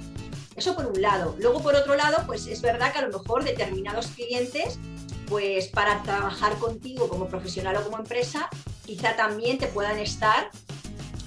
Eso 0.56 0.74
por 0.76 0.86
un 0.86 1.02
lado. 1.02 1.34
Luego, 1.38 1.60
por 1.60 1.74
otro 1.74 1.96
lado, 1.96 2.22
pues 2.26 2.46
es 2.46 2.62
verdad 2.62 2.92
que 2.92 2.98
a 2.98 3.08
lo 3.08 3.18
mejor 3.18 3.44
determinados 3.44 4.06
clientes 4.08 4.78
pues 5.28 5.68
para 5.68 6.02
trabajar 6.02 6.56
contigo 6.58 7.08
como 7.08 7.28
profesional 7.28 7.76
o 7.76 7.82
como 7.82 7.98
empresa, 7.98 8.48
quizá 8.84 9.16
también 9.16 9.58
te 9.58 9.66
puedan 9.66 9.98
estar 9.98 10.50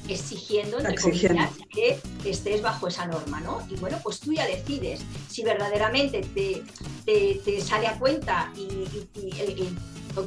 exigiendo, 0.07 0.79
entre 0.79 0.95
comillas, 0.95 1.51
que 1.69 1.99
estés 2.25 2.61
bajo 2.61 2.87
esa 2.87 3.05
norma, 3.05 3.39
¿no? 3.41 3.65
Y 3.69 3.75
bueno, 3.75 3.99
pues 4.03 4.19
tú 4.19 4.33
ya 4.33 4.45
decides 4.45 5.01
si 5.29 5.43
verdaderamente 5.43 6.21
te, 6.21 7.61
sale 7.61 7.87
a 7.87 7.97
cuenta 7.97 8.51
y, 8.55 8.87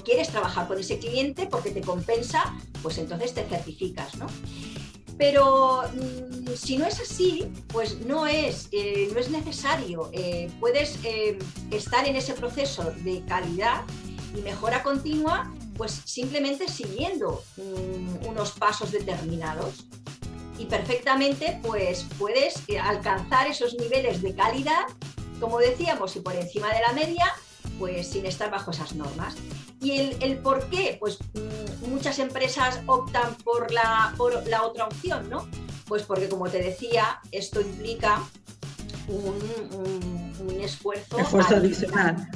quieres 0.05 0.29
trabajar 0.29 0.69
con 0.69 0.79
ese 0.79 1.01
cliente 1.01 1.47
porque 1.47 1.71
te 1.71 1.81
compensa, 1.81 2.55
pues 2.81 2.99
entonces 2.99 3.35
te 3.35 3.45
certificas, 3.45 4.17
¿no? 4.17 4.29
Pero 5.19 5.83
mm, 5.83 6.55
si 6.55 6.79
no 6.79 6.87
es 6.87 7.01
así, 7.01 7.51
pues 7.69 8.01
no 8.07 8.27
es, 8.27 8.69
eh, 8.73 9.11
no 9.13 9.19
es 9.19 9.31
necesario. 9.31 10.09
Eh, 10.13 10.51
puedes 10.61 10.99
eh, 11.05 11.39
estar 11.71 12.07
en 12.07 12.17
ese 12.17 12.33
proceso 12.35 12.93
de 13.05 13.23
calidad 13.27 13.83
y 14.35 14.41
mejora 14.41 14.83
continua, 14.83 15.53
pues 15.81 16.03
simplemente 16.05 16.69
siguiendo 16.69 17.43
unos 18.29 18.51
pasos 18.51 18.93
determinados. 18.93 19.87
Y 20.59 20.67
perfectamente, 20.67 21.59
pues 21.63 22.05
puedes 22.19 22.63
alcanzar 22.83 23.47
esos 23.47 23.73
niveles 23.73 24.21
de 24.21 24.35
calidad, 24.35 24.85
como 25.41 25.59
decíamos, 25.59 26.15
y 26.17 26.21
por 26.21 26.37
encima 26.37 26.69
de 26.75 26.83
la 26.87 26.93
media, 26.93 27.33
pues 27.79 28.09
sin 28.09 28.27
estar 28.27 28.51
bajo 28.51 28.73
esas 28.73 28.95
normas. 28.95 29.37
¿Y 29.81 30.15
el, 30.21 30.37
por 30.41 30.69
qué? 30.69 30.99
Pues 31.01 31.17
mm, 31.33 31.89
muchas 31.89 32.19
empresas 32.19 32.81
optan 32.85 33.35
por 33.37 33.73
la, 33.73 34.13
por 34.19 34.47
la 34.49 34.65
otra 34.65 34.85
opción, 34.85 35.31
¿no? 35.31 35.49
Pues 35.89 36.03
porque, 36.03 36.29
como 36.29 36.51
te 36.51 36.59
decía, 36.59 37.21
esto 37.33 37.63
implica 37.63 38.23
un, 39.09 40.61
esfuerzo, 40.61 41.17
adicional. 41.49 42.29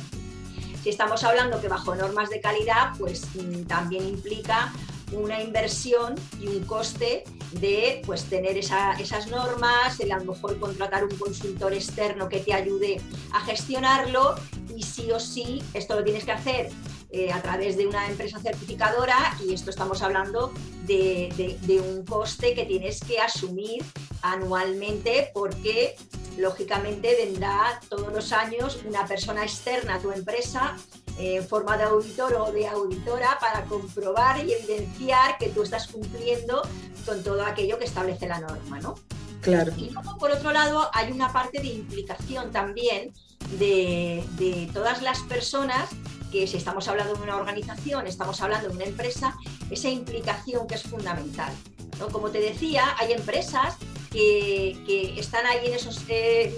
Si 0.85 0.91
estamos 0.91 1.25
hablando 1.25 1.63
que 1.63 1.69
bajo 1.69 1.95
normas 1.95 2.29
de 2.29 2.43
calidad, 2.43 2.93
pues 2.99 3.25
mm, 3.37 3.63
también 3.63 4.07
implica 4.07 4.71
una 5.13 5.41
inversión 5.41 6.15
y 6.39 6.49
un 6.49 6.63
coste 6.67 7.25
de 7.53 8.03
pues, 8.05 8.25
tener 8.25 8.59
esas 8.59 9.27
normas, 9.29 9.99
el 10.01 10.13
a 10.13 10.19
lo 10.19 10.35
mejor 10.35 10.59
contratar 10.59 11.05
un 11.05 11.17
consultor 11.17 11.73
externo 11.73 12.29
que 12.29 12.41
te 12.41 12.53
ayude 12.53 13.01
a 13.33 13.41
gestionarlo 13.41 14.35
y 14.77 14.83
sí 14.83 15.11
o 15.11 15.19
sí 15.19 15.63
esto 15.73 15.95
lo 15.95 16.05
tienes 16.05 16.27
que 16.27 16.33
hacer 16.33 16.69
eh, 17.11 17.33
a 17.33 17.41
través 17.41 17.79
de 17.79 17.87
una 17.87 18.07
empresa 18.07 18.39
certificadora 18.39 19.39
y 19.43 19.55
esto 19.55 19.71
estamos 19.71 20.03
hablando 20.03 20.53
de, 20.85 21.81
un 21.83 22.05
coste 22.05 22.55
que 22.55 22.67
tienes 22.67 23.01
que 23.01 23.21
asumir 23.21 23.83
anualmente 24.21 25.31
porque 25.33 25.97
lógicamente 26.39 27.15
vendrá 27.17 27.81
todos 27.89 28.13
los 28.13 28.33
años 28.33 28.79
una 28.85 29.07
persona 29.07 29.43
externa 29.43 29.97
a 29.97 30.01
tu 30.01 30.11
empresa 30.11 30.77
eh, 31.19 31.37
en 31.37 31.47
forma 31.47 31.77
de 31.77 31.85
auditor 31.85 32.35
o 32.35 32.53
de 32.53 32.67
auditora 32.67 33.39
para 33.41 33.65
comprobar 33.65 34.45
y 34.45 34.53
evidenciar 34.53 35.39
que 35.39 35.49
tú 35.49 35.63
estás 35.63 35.87
cumpliendo 35.89 36.63
con 37.07 37.23
todo 37.23 37.45
aquello 37.45 37.79
que 37.79 37.85
establece 37.85 38.27
la 38.27 38.41
norma, 38.41 38.81
¿no? 38.81 38.95
Claro. 39.41 39.73
Y 39.77 39.91
luego, 39.91 40.17
por 40.19 40.31
otro 40.31 40.53
lado, 40.53 40.89
hay 40.93 41.13
una 41.13 41.33
parte 41.33 41.61
de 41.61 41.69
implicación 41.69 42.51
también 42.51 43.13
de, 43.59 44.25
de 44.39 44.71
todas 44.73 45.03
las 45.03 45.21
personas 45.23 45.91
que 46.33 46.49
si 46.49 46.57
estamos 46.57 46.89
hablando 46.89 47.15
de 47.15 47.23
una 47.23 47.37
organización, 47.37 48.09
estamos 48.09 48.41
hablando 48.41 48.69
de 48.69 48.75
una 48.75 48.85
empresa, 48.87 49.37
esa 49.71 49.89
implicación 49.89 50.67
que 50.67 50.75
es 50.75 50.83
fundamental. 50.83 51.53
¿no? 52.01 52.09
Como 52.09 52.31
te 52.31 52.41
decía, 52.41 52.97
hay 52.99 53.13
empresas 53.13 53.77
que, 54.15 55.15
están 55.19 55.45
ahí 55.47 55.67
en 55.67 55.75
esos, 55.75 56.03
eh, 56.09 56.55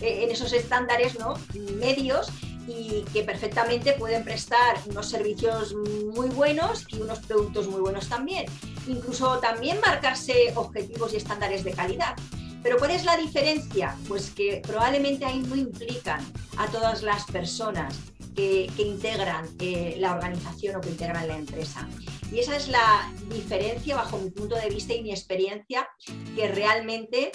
en 0.00 0.30
esos 0.30 0.52
estándares 0.52 1.18
¿no? 1.18 1.34
medios 1.78 2.28
y 2.66 3.02
que 3.12 3.22
perfectamente 3.22 3.92
pueden 3.92 4.24
prestar 4.24 4.76
unos 4.86 5.08
servicios 5.08 5.74
muy 6.14 6.28
buenos 6.28 6.84
y 6.88 7.00
unos 7.00 7.20
productos 7.20 7.68
muy 7.68 7.80
buenos 7.80 8.08
también. 8.08 8.46
Incluso 8.88 9.38
también 9.38 9.78
marcarse 9.80 10.52
objetivos 10.56 11.12
y 11.12 11.16
estándares 11.16 11.62
de 11.62 11.72
calidad. 11.72 12.16
Pero 12.62 12.78
¿cuál 12.78 12.90
es 12.90 13.04
la 13.04 13.16
diferencia? 13.16 13.96
Pues 14.08 14.30
que 14.30 14.60
probablemente 14.66 15.24
ahí 15.24 15.38
no 15.38 15.54
implican 15.54 16.20
a 16.56 16.66
todas 16.66 17.02
las 17.02 17.24
personas 17.26 17.94
que, 18.36 18.70
integran 18.76 19.48
eh, 19.58 19.96
la 19.98 20.14
organización 20.14 20.76
o 20.76 20.80
que 20.80 20.90
integran 20.90 21.26
la 21.26 21.36
empresa. 21.36 21.88
Y 22.30 22.38
esa 22.38 22.56
es 22.56 22.68
la 22.68 23.10
diferencia, 23.30 23.96
bajo 23.96 24.18
mi 24.18 24.30
punto 24.30 24.54
de 24.56 24.68
vista 24.68 24.94
y 24.94 25.02
mi 25.02 25.10
experiencia, 25.10 25.88
que 26.34 26.48
realmente 26.48 27.32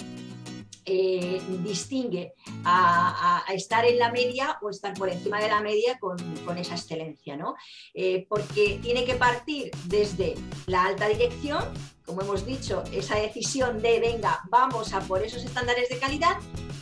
eh, 0.84 1.40
distingue 1.62 2.34
a, 2.64 3.44
estar 3.54 3.84
en 3.84 3.98
la 3.98 4.10
media 4.10 4.58
o 4.62 4.70
estar 4.70 4.94
por 4.94 5.08
encima 5.08 5.40
de 5.40 5.48
la 5.48 5.60
media 5.60 5.98
con, 5.98 6.18
esa 6.58 6.74
excelencia, 6.74 7.36
¿no? 7.36 7.54
Eh, 7.94 8.26
porque 8.28 8.80
tiene 8.82 9.04
que 9.04 9.14
partir 9.14 9.70
desde 9.84 10.34
la 10.66 10.86
alta 10.86 11.08
dirección, 11.08 11.64
como 12.04 12.22
hemos 12.22 12.44
dicho, 12.44 12.82
esa 12.92 13.16
decisión 13.16 13.80
de, 13.80 14.00
venga, 14.00 14.40
vamos 14.50 14.92
a 14.92 15.00
por 15.00 15.22
esos 15.22 15.44
estándares 15.44 15.88
de 15.88 15.98
calidad, 15.98 16.38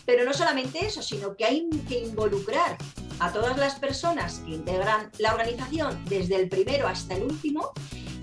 pero 0.06 0.24
no 0.24 0.32
solamente 0.32 0.84
eso, 0.84 1.02
sino 1.02 1.36
que 1.36 1.44
hay 1.44 1.68
que 1.88 1.98
involucrar 1.98 2.78
a 3.20 3.32
todas 3.32 3.56
las 3.58 3.76
personas 3.76 4.40
que 4.40 4.52
integran 4.52 5.10
la 5.18 5.32
organización, 5.32 6.02
desde 6.06 6.36
el 6.36 6.48
primero 6.48 6.88
hasta 6.88 7.14
el 7.14 7.24
último, 7.24 7.70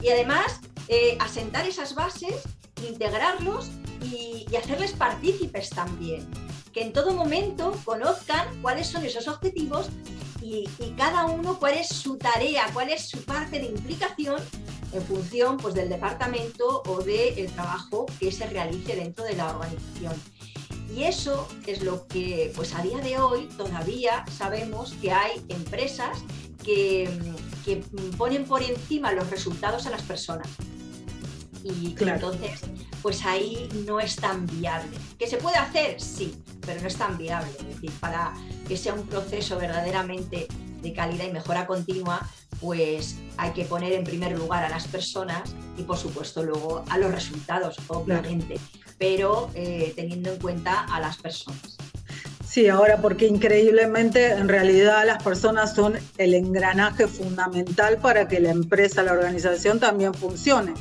y 0.02 0.10
además 0.10 0.60
eh, 0.88 1.18
asentar 1.20 1.68
esas 1.68 1.96
bases, 1.96 2.44
integrarlos 2.88 3.70
y, 4.02 4.46
hacerles 4.56 4.94
partícipes 4.94 5.70
también. 5.70 6.28
Que 6.74 6.82
en 6.82 6.94
todo 6.94 7.14
momento 7.14 7.74
conozcan 7.86 8.48
cuáles 8.62 8.88
son 8.88 9.06
esos 9.06 9.28
objetivos 9.28 9.90
y, 10.42 10.68
cada 10.98 11.26
uno 11.26 11.60
cuál 11.60 11.76
es 11.76 11.90
su 11.90 12.18
tarea, 12.18 12.68
cuál 12.74 12.90
es 12.90 13.08
su 13.08 13.24
parte 13.24 13.60
de 13.60 13.66
implicación 13.66 14.42
en 14.94 15.02
función 15.04 15.58
pues, 15.58 15.76
del 15.76 15.90
departamento 15.90 16.82
o 16.88 17.02
del 17.02 17.52
trabajo 17.52 18.06
que 18.20 18.32
se 18.32 18.48
realice 18.48 18.96
dentro 18.96 19.26
de 19.26 19.36
la 19.36 19.50
organización. 19.50 20.14
Y 20.94 21.04
eso 21.04 21.48
es 21.66 21.84
lo 21.84 22.08
que, 22.08 22.52
pues 22.56 22.74
a 22.74 22.82
día 22.82 22.98
de 23.00 23.18
hoy, 23.18 23.48
todavía 23.58 24.26
sabemos 24.32 24.94
que 25.02 25.12
hay 25.12 25.44
empresas 25.50 26.20
que, 26.64 27.10
que 27.66 27.84
ponen 28.18 28.46
por 28.46 28.64
encima 28.64 29.12
los 29.12 29.30
resultados 29.30 29.86
a 29.86 29.90
las 29.90 30.02
personas. 30.02 30.48
Y 31.64 31.96
entonces, 32.00 32.62
pues 33.02 33.26
ahí 33.26 33.70
no 33.86 34.00
es 34.00 34.16
tan 34.16 34.46
viable. 34.48 34.98
¿Que 35.20 35.28
se 35.28 35.38
puede 35.38 35.58
hacer? 35.58 36.00
Sí, 36.00 36.36
pero 36.66 36.82
no 36.82 36.88
es 36.88 36.96
tan 36.96 37.18
viable. 37.18 37.52
Es 37.60 37.68
decir, 37.68 37.92
para 38.00 38.34
que 38.68 38.78
sea 38.78 38.94
un 38.94 39.06
proceso 39.06 39.58
verdaderamente 39.58 40.48
de 40.82 40.94
calidad 40.94 41.26
y 41.26 41.32
mejora 41.32 41.68
continua, 41.68 42.28
pues 42.62 43.18
hay 43.38 43.52
que 43.52 43.66
poner 43.66 43.94
en 43.94 44.04
primer 44.04 44.38
lugar 44.38 44.64
a 44.64 44.70
las 44.70 44.88
personas 44.88 45.42
y 45.78 45.84
por 45.84 45.98
supuesto 45.98 46.44
luego 46.44 46.84
a 46.90 46.98
los 46.98 47.12
resultados, 47.12 47.78
obviamente, 47.88 48.60
pero 48.98 49.50
eh, 49.54 49.94
teniendo 49.96 50.34
en 50.34 50.40
cuenta 50.40 50.82
a 50.82 51.00
las 51.00 51.18
personas. 51.18 51.78
Sí, 52.48 52.70
ahora 52.70 52.98
porque 53.02 53.28
increíblemente 53.28 54.32
en 54.32 54.48
realidad 54.48 55.06
las 55.06 55.22
personas 55.22 55.76
son 55.76 55.96
el 56.18 56.34
engranaje 56.34 57.08
fundamental 57.08 57.98
para 57.98 58.28
que 58.28 58.40
la 58.40 58.50
empresa, 58.50 59.04
la 59.04 59.14
organización 59.14 59.80
también 59.80 60.14
funcione. 60.14 60.74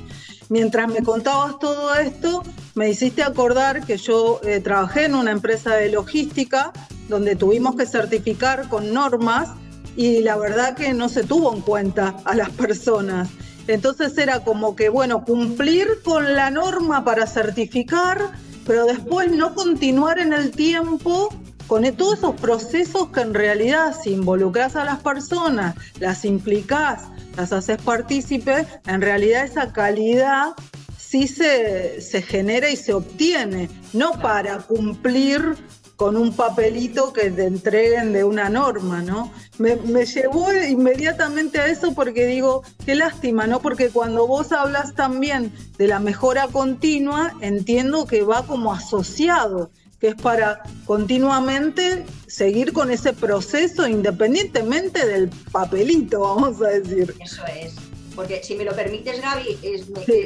Mientras 0.49 0.89
me 0.89 1.03
contabas 1.03 1.59
todo 1.59 1.95
esto, 1.97 2.45
me 2.75 2.89
hiciste 2.89 3.23
acordar 3.23 3.85
que 3.85 3.97
yo 3.97 4.41
eh, 4.45 4.61
trabajé 4.61 5.07
en 5.07 5.17
una 5.17 5.33
empresa 5.33 5.75
de 5.75 5.91
logística 5.91 6.73
donde 7.09 7.35
tuvimos 7.35 7.75
que 7.75 7.85
certificar 7.85 8.69
con 8.69 8.95
normas 8.95 9.49
y 9.97 10.21
la 10.21 10.37
verdad 10.37 10.77
que 10.77 10.93
no 10.93 11.09
se 11.09 11.25
tuvo 11.25 11.55
en 11.55 11.63
cuenta 11.63 12.17
a 12.25 12.35
las 12.35 12.51
personas. 12.51 13.29
Entonces 13.67 14.17
era 14.19 14.45
como 14.45 14.77
que, 14.77 14.89
bueno, 14.89 15.25
cumplir 15.25 15.89
con 16.05 16.35
la 16.35 16.51
norma 16.51 17.05
para 17.05 17.27
certificar, 17.27 18.31
pero 18.67 18.85
después 18.85 19.33
no 19.33 19.55
continuar 19.55 20.19
en 20.19 20.33
el 20.33 20.51
tiempo 20.53 21.31
con 21.67 21.85
todos 21.97 22.19
esos 22.19 22.35
procesos 22.37 23.09
que 23.09 23.21
en 23.21 23.35
realidad 23.35 23.97
si 24.01 24.13
involucras 24.13 24.77
a 24.77 24.85
las 24.85 25.01
personas, 25.01 25.75
las 25.99 26.25
implicás, 26.25 27.03
las 27.37 27.53
haces 27.53 27.79
partícipes, 27.83 28.67
en 28.87 29.01
realidad 29.01 29.45
esa 29.45 29.73
calidad 29.73 30.55
sí 30.97 31.29
se, 31.29 32.01
genera 32.23 32.69
y 32.71 32.77
se 32.77 32.93
obtiene, 32.93 33.69
no 33.93 34.13
para 34.21 34.59
cumplir 34.59 35.57
con 35.97 36.17
un 36.17 36.35
papelito 36.35 37.13
que 37.13 37.31
te 37.31 37.47
entreguen 37.47 38.13
de 38.13 38.23
una 38.23 38.49
norma, 38.51 39.03
¿no? 39.03 39.33
Me, 39.59 39.77
llevó 40.05 40.53
inmediatamente 40.53 41.59
a 41.59 41.67
eso 41.67 41.95
porque 41.95 42.27
digo, 42.27 42.63
qué 42.85 42.95
lástima, 42.95 43.47
¿no? 43.47 43.61
Porque 43.61 43.89
cuando 43.89 44.27
vos 44.27 44.53
hablas 44.53 44.95
también 44.95 45.53
de 45.79 45.89
la 45.89 45.99
mejora 45.99 46.49
continua, 46.49 47.33
entiendo 47.41 48.07
que 48.07 48.23
va 48.23 48.47
como 48.47 48.73
asociado 48.73 49.71
que 50.01 50.09
es 50.09 50.15
para 50.15 50.63
continuamente 50.85 52.05
seguir 52.27 52.75
con 52.75 52.91
ese 52.91 53.15
proceso 53.15 53.89
independientemente 53.89 55.07
del 55.07 55.31
papelito, 55.51 56.21
vamos 56.21 56.61
a 56.61 56.69
decir. 56.69 57.15
Eso 57.19 57.43
es. 57.47 57.86
Porque 58.17 58.43
si 58.43 58.57
me 58.57 58.65
lo 58.65 58.75
permites, 58.75 59.21
Gaby, 59.21 59.59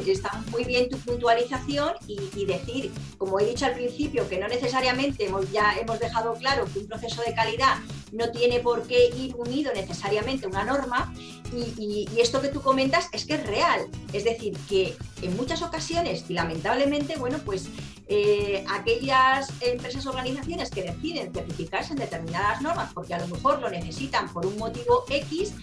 está 0.07 0.43
muy 0.53 0.65
bien 0.65 0.89
tu 0.89 0.97
puntualización 0.99 1.95
y, 2.07 2.45
decir, 2.47 2.93
como 3.19 3.41
he 3.41 3.45
dicho 3.45 3.67
al 3.67 3.75
principio, 3.75 4.29
que 4.29 4.39
no 4.39 4.47
necesariamente 4.47 5.27
hemos, 5.27 5.51
ya 5.51 5.75
hemos 5.79 5.99
dejado 5.99 6.35
claro 6.35 6.67
que 6.73 6.79
un 6.79 6.87
proceso 6.87 7.21
de 7.27 7.35
calidad 7.35 7.79
no 8.13 8.31
tiene 8.31 8.61
por 8.61 8.87
qué 8.87 9.09
ir 9.09 9.35
unido 9.37 9.73
necesariamente 9.75 10.47
a 10.47 10.49
una 10.49 10.65
norma. 10.65 11.13
Y, 11.53 12.09
esto 12.17 12.41
que 12.41 12.49
tú 12.49 12.61
comentas 12.61 13.09
es 13.13 13.27
que 13.27 13.35
es 13.35 13.47
real. 13.47 13.89
Es 14.13 14.25
decir, 14.25 14.57
que 14.69 14.97
en 15.23 15.37
muchas 15.37 15.63
ocasiones, 15.63 16.25
y 16.29 16.35
lamentablemente, 16.35 17.17
bueno, 17.17 17.39
pues 17.45 17.69
eh, 18.07 18.65
aquellas 18.69 19.53
empresas 19.61 20.07
o 20.07 20.11
organizaciones 20.11 20.71
que 20.71 20.83
deciden 20.83 21.33
certificarse 21.33 21.93
en 21.93 21.99
determinadas 21.99 22.61
normas 22.61 22.93
porque 22.93 23.15
a 23.15 23.21
lo 23.21 23.29
mejor 23.29 23.61
lo 23.61 23.71
necesitan 23.71 24.33
por 24.33 24.47
un 24.47 24.59
motivo 24.59 25.05
X, 25.09 25.55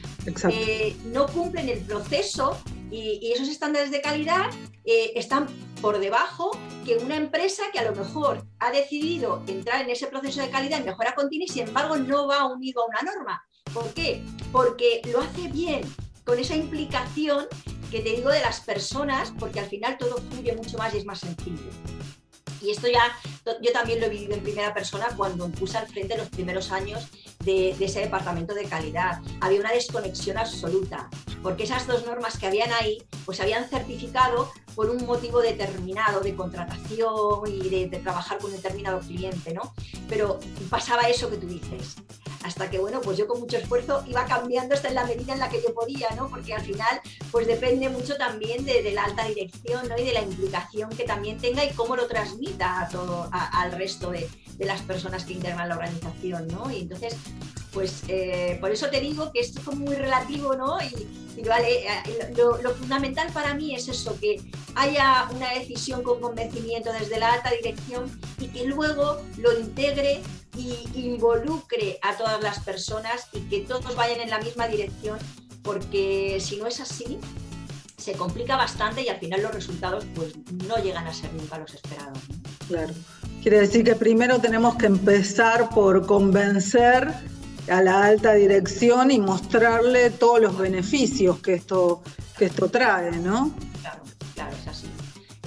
eh, 0.50 0.96
no 1.06 1.28
cumplen 1.28 1.70
el 1.70 1.80
proceso 1.80 2.58
y, 2.92 3.32
esos 3.34 3.48
estándares 3.48 3.92
de 3.92 4.02
calidad 4.02 4.50
eh, 4.84 5.12
están 5.16 5.48
por 5.82 6.00
debajo 6.00 6.52
que 6.86 6.98
una 6.98 7.16
empresa 7.16 7.64
que 7.72 7.80
a 7.80 7.90
lo 7.90 7.96
mejor 7.96 8.46
ha 8.60 8.72
decidido 8.72 9.44
entrar 9.48 9.82
en 9.82 9.90
ese 9.90 10.08
proceso 10.08 10.42
de 10.42 10.50
calidad 10.50 10.80
en 10.80 10.86
mejora 10.86 11.16
continua 11.16 11.46
y 11.46 11.50
sin 11.50 11.68
embargo 11.68 11.98
no 11.98 12.28
va 12.28 12.46
unido 12.46 12.82
a 12.84 12.86
una 12.88 13.02
norma. 13.02 13.44
¿Por 13.74 13.94
qué? 13.94 14.24
Porque 14.52 15.02
lo 15.12 15.22
hace 15.22 15.50
bien, 15.50 15.82
con 16.26 16.40
esa 16.40 16.56
implicación 16.56 17.48
que 17.92 18.02
te 18.02 18.10
digo 18.10 18.30
de 18.30 18.42
las 18.42 18.62
personas, 18.62 19.34
porque 19.40 19.60
al 19.60 19.68
final 19.68 19.98
todo 19.98 20.18
fluye 20.30 20.56
mucho 20.56 20.78
más 20.78 20.94
y 20.94 20.98
es 20.98 21.06
más 21.06 21.20
sencillo. 21.20 21.70
Y 22.62 22.72
esto 22.72 22.88
ya 22.88 23.16
yo 23.62 23.72
también 23.72 24.00
lo 24.00 24.08
he 24.08 24.10
vivido 24.10 24.34
en 24.34 24.44
primera 24.44 24.74
persona 24.74 25.08
cuando 25.16 25.48
puse 25.50 25.78
al 25.78 25.88
frente 25.88 26.18
los 26.18 26.28
primeros 26.30 26.72
años 26.72 27.08
de, 27.48 27.70
ese 27.80 28.02
departamento 28.02 28.54
de 28.54 28.66
calidad. 28.66 29.22
Había 29.42 29.62
una 29.62 29.72
desconexión 29.72 30.38
absoluta, 30.38 31.10
porque 31.42 31.64
esas 31.64 31.88
dos 31.88 32.06
normas 32.06 32.38
que 32.38 32.48
habían 32.48 32.72
ahí, 32.74 33.02
pues 33.26 33.40
habían 33.40 33.68
certificado 33.70 34.52
por 34.76 34.90
un 34.90 35.06
motivo 35.06 35.40
determinado 35.42 36.20
de 36.20 36.36
contratación 36.36 37.42
y 37.48 37.70
de, 37.70 37.88
de 37.90 38.00
trabajar 38.00 38.38
con 38.38 38.52
un 38.52 38.58
determinado 38.58 39.00
cliente, 39.00 39.54
¿no? 39.54 39.74
Pero 40.10 40.40
pasaba 40.70 41.04
eso 41.04 41.30
que 41.30 41.38
tú 41.38 41.48
dices 41.48 41.96
hasta 42.48 42.70
que, 42.70 42.80
bueno, 42.80 43.02
pues 43.02 43.18
yo 43.18 43.28
con 43.28 43.40
mucho 43.40 43.58
esfuerzo 43.58 44.04
iba 44.08 44.26
cambiando 44.26 44.74
hasta 44.74 44.88
en 44.88 44.96
la 44.96 45.06
medida 45.06 45.34
en 45.34 45.40
la 45.40 45.50
que 45.50 45.62
yo 45.62 45.74
podía, 45.74 46.10
¿no? 46.16 46.30
Porque 46.30 46.54
al 46.54 46.62
final, 46.62 47.02
pues 47.32 47.46
depende 47.46 47.90
mucho 47.90 48.16
también 48.16 48.64
de, 48.66 48.92
la 48.92 49.04
alta 49.04 49.26
dirección, 49.26 49.88
¿no? 49.90 49.98
Y 49.98 50.06
de 50.06 50.14
la 50.14 50.22
implicación 50.22 50.90
que 50.92 51.04
también 51.04 51.38
tenga 51.40 51.66
y 51.66 51.74
cómo 51.74 51.96
lo 51.96 52.08
transmita 52.08 52.82
a 52.82 52.90
todo, 52.90 53.30
al 53.32 53.72
resto 53.74 54.12
de, 54.12 54.30
las 54.60 54.82
personas 54.82 55.24
que 55.24 55.34
integran 55.34 55.70
la 55.70 55.76
organización, 55.76 56.48
¿no? 56.48 56.72
Y 56.72 56.82
entonces, 56.82 57.16
pues 57.74 58.04
eh, 58.08 58.58
por 58.60 58.72
eso 58.72 58.90
te 58.90 59.00
digo 59.00 59.32
que 59.32 59.40
esto 59.40 59.60
es 59.60 59.78
muy 59.78 59.96
relativo, 59.96 60.56
¿no? 60.56 60.78
Y, 60.82 61.42
vale, 61.44 61.86
eh, 61.86 62.34
lo, 62.36 62.60
lo, 62.62 62.74
fundamental 62.74 63.32
para 63.32 63.54
mí 63.54 63.76
es 63.76 63.88
eso, 63.88 64.18
que 64.20 64.42
haya 64.74 65.30
una 65.36 65.54
decisión 65.54 66.02
con 66.02 66.20
convencimiento 66.20 66.92
desde 66.92 67.20
la 67.20 67.34
alta 67.34 67.52
dirección 67.52 68.20
y 68.40 68.48
que 68.48 68.66
luego 68.66 69.22
lo 69.38 69.60
integre 69.60 70.22
y 70.58 70.90
involucre 70.96 72.00
a 72.02 72.18
todas 72.18 72.42
las 72.42 72.60
personas 72.62 73.28
y 73.32 73.42
que 73.42 73.60
todos 73.60 73.96
vayan 73.96 74.22
en 74.22 74.32
la 74.32 74.40
misma 74.40 74.68
dirección, 74.68 75.20
porque 75.62 76.40
si 76.42 76.58
no 76.58 76.66
es 76.66 76.80
así, 76.80 77.20
se 77.98 78.14
complica 78.14 78.56
bastante 78.56 79.02
y 79.02 79.10
al 79.10 79.20
final 79.20 79.42
los 79.42 79.54
resultados 79.54 80.06
pues 80.16 80.34
no 80.68 80.78
llegan 80.78 81.08
a 81.08 81.14
ser 81.14 81.34
nunca 81.34 81.58
los 81.58 81.74
esperados. 81.74 82.20
Claro. 82.68 82.94
Quiere 83.42 83.60
decir 83.62 83.84
que 83.84 83.96
primero 83.96 84.40
tenemos 84.40 84.76
que 84.76 84.86
empezar 84.86 85.70
por 85.70 86.06
convencer 86.06 87.12
a 87.70 87.82
la 87.82 88.06
alta 88.06 88.34
dirección 88.34 89.12
y 89.12 89.20
mostrarle 89.20 90.12
todos 90.12 90.40
los 90.40 90.58
beneficios 90.58 91.40
que 91.40 91.56
esto, 91.56 92.02
que 92.38 92.46
esto 92.46 92.70
trae, 92.70 93.12
¿no? 93.12 93.52
Claro, 93.82 94.02
claro, 94.36 94.56
es 94.56 94.68
así 94.68 94.88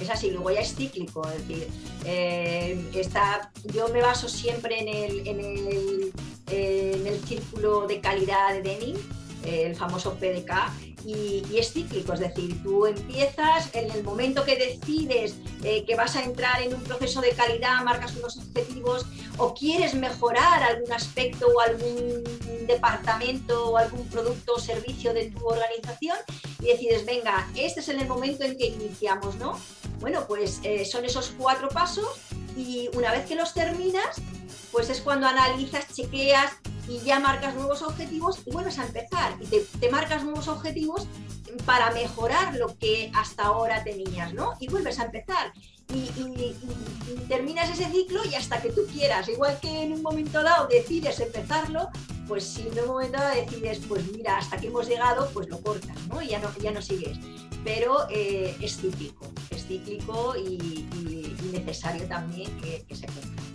es 0.01 0.09
así, 0.09 0.31
luego 0.31 0.51
ya 0.51 0.61
es 0.61 0.75
cíclico, 0.75 1.27
es 1.27 1.47
decir, 1.47 1.67
eh, 2.05 2.89
está, 2.95 3.51
yo 3.73 3.87
me 3.89 4.01
baso 4.01 4.27
siempre 4.27 4.79
en 4.79 4.87
el, 4.87 5.27
en 5.27 5.39
el, 5.39 6.13
en 6.47 7.07
el 7.07 7.19
círculo 7.23 7.87
de 7.87 8.01
calidad 8.01 8.53
de 8.53 8.61
Deming, 8.61 8.97
el 9.43 9.75
famoso 9.75 10.15
PDK, 10.15 10.51
y, 11.05 11.43
es 11.57 11.73
cíclico, 11.73 12.13
es 12.13 12.19
decir, 12.19 12.61
tú 12.63 12.85
empiezas 12.85 13.69
en 13.73 13.89
el 13.91 14.03
momento 14.03 14.43
que 14.45 14.55
decides 14.55 15.35
eh, 15.63 15.83
que 15.85 15.95
vas 15.95 16.15
a 16.15 16.23
entrar 16.23 16.61
en 16.61 16.73
un 16.75 16.83
proceso 16.83 17.21
de 17.21 17.31
calidad, 17.31 17.83
marcas 17.83 18.15
unos 18.15 18.37
objetivos 18.37 19.05
o 19.37 19.53
quieres 19.53 19.93
mejorar 19.95 20.63
algún 20.63 20.91
aspecto 20.91 21.47
o 21.47 21.59
algún 21.59 22.23
departamento 22.67 23.71
o 23.71 23.77
algún 23.77 24.07
producto 24.09 24.53
o 24.55 24.59
servicio 24.59 25.13
de 25.13 25.31
tu 25.31 25.45
organización 25.45 26.17
y 26.59 26.67
decides, 26.67 27.05
venga, 27.05 27.47
este 27.55 27.79
es 27.79 27.89
el 27.89 28.07
momento 28.07 28.43
en 28.43 28.57
que 28.57 28.67
iniciamos, 28.67 29.35
¿no? 29.35 29.59
Bueno, 29.99 30.25
pues 30.27 30.59
eh, 30.63 30.85
son 30.85 31.05
esos 31.05 31.31
cuatro 31.37 31.69
pasos 31.69 32.19
Y 32.57 32.89
una 32.95 33.11
vez 33.11 33.27
que 33.27 33.35
los 33.35 33.53
terminas, 33.53 34.19
pues 34.71 34.89
es 34.89 35.01
cuando 35.01 35.27
analizas, 35.27 35.87
chequeas 35.93 36.53
y 36.87 36.99
ya 36.99 37.19
marcas 37.19 37.55
nuevos 37.55 37.81
objetivos 37.81 38.39
y 38.45 38.51
vuelves 38.51 38.79
a 38.79 38.85
empezar. 38.85 39.35
Y 39.39 39.45
te, 39.45 39.89
marcas 39.89 40.23
nuevos 40.23 40.47
objetivos 40.47 41.07
para 41.65 41.91
mejorar 41.91 42.55
lo 42.55 42.77
que 42.77 43.11
hasta 43.13 43.43
ahora 43.43 43.83
tenías, 43.83 44.33
¿no? 44.33 44.53
Y 44.59 44.67
vuelves 44.67 44.99
a 44.99 45.05
empezar. 45.05 45.53
Y, 45.93 46.55
terminas 47.27 47.69
ese 47.69 47.91
ciclo 47.91 48.21
y 48.25 48.35
hasta 48.35 48.61
que 48.61 48.71
tú 48.71 48.85
quieras. 48.91 49.27
Igual 49.27 49.59
que 49.59 49.83
en 49.83 49.91
un 49.93 50.01
momento 50.01 50.41
dado 50.41 50.67
decides 50.67 51.19
empezarlo, 51.19 51.89
pues 52.27 52.45
si 52.45 52.61
en 52.61 52.79
un 52.79 52.87
momento 52.87 53.17
dado 53.17 53.35
decides, 53.35 53.79
pues 53.87 54.09
mira, 54.11 54.37
hasta 54.37 54.57
que 54.57 54.67
hemos 54.67 54.87
llegado, 54.87 55.29
pues 55.33 55.49
lo 55.49 55.61
cortas, 55.61 55.95
¿no? 56.07 56.21
Y 56.21 56.29
ya 56.29 56.39
no, 56.39 56.49
ya 56.61 56.71
no 56.71 56.81
sigues. 56.81 57.17
Pero 57.65 58.07
eh, 58.09 58.55
es 58.61 58.77
cíclico, 58.77 59.29
es 59.49 59.65
cíclico 59.67 60.35
y, 60.37 60.87
necesario 61.51 62.07
también 62.07 62.49
que, 62.61 62.85
que 62.87 62.95
se 62.95 63.05
cumpla. 63.07 63.50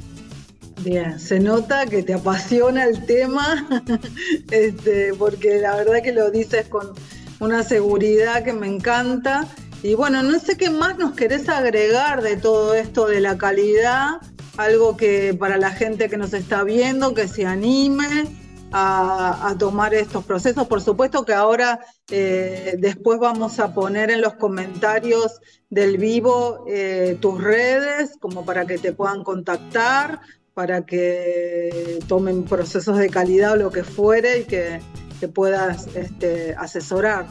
Bien, 0.86 1.18
se 1.18 1.40
nota 1.40 1.84
que 1.86 2.04
te 2.04 2.14
apasiona 2.14 2.84
el 2.84 3.06
tema, 3.06 3.66
este, 4.52 5.12
porque 5.14 5.58
la 5.58 5.74
verdad 5.74 6.00
que 6.00 6.12
lo 6.12 6.30
dices 6.30 6.68
con 6.68 6.92
una 7.40 7.64
seguridad 7.64 8.44
que 8.44 8.52
me 8.52 8.68
encanta. 8.68 9.48
Y 9.82 9.94
bueno, 9.94 10.22
no 10.22 10.38
sé 10.38 10.56
qué 10.56 10.70
más 10.70 10.96
nos 10.96 11.16
querés 11.16 11.48
agregar 11.48 12.22
de 12.22 12.36
todo 12.36 12.72
esto 12.74 13.08
de 13.08 13.20
la 13.20 13.36
calidad, 13.36 14.20
algo 14.58 14.96
que 14.96 15.34
para 15.34 15.56
la 15.56 15.72
gente 15.72 16.08
que 16.08 16.18
nos 16.18 16.32
está 16.32 16.62
viendo, 16.62 17.14
que 17.14 17.26
se 17.26 17.46
anime 17.46 18.28
a, 18.70 19.56
tomar 19.58 19.92
estos 19.92 20.24
procesos. 20.24 20.68
Por 20.68 20.80
supuesto 20.80 21.24
que 21.24 21.32
ahora 21.32 21.80
eh, 22.12 22.76
después 22.78 23.18
vamos 23.18 23.58
a 23.58 23.74
poner 23.74 24.12
en 24.12 24.20
los 24.20 24.34
comentarios 24.34 25.40
del 25.68 25.98
vivo 25.98 26.64
eh, 26.68 27.18
tus 27.20 27.42
redes, 27.42 28.12
como 28.20 28.44
para 28.44 28.66
que 28.66 28.78
te 28.78 28.92
puedan 28.92 29.24
contactar 29.24 30.20
para 30.56 30.86
que 30.86 31.98
tomen 32.08 32.44
procesos 32.44 32.96
de 32.96 33.10
calidad 33.10 33.52
o 33.52 33.56
lo 33.56 33.70
que 33.70 33.84
fuere 33.84 34.38
y 34.38 34.44
que, 34.44 34.80
te 35.20 35.28
puedas 35.28 35.88
este, 35.94 36.54
asesorar. 36.54 37.26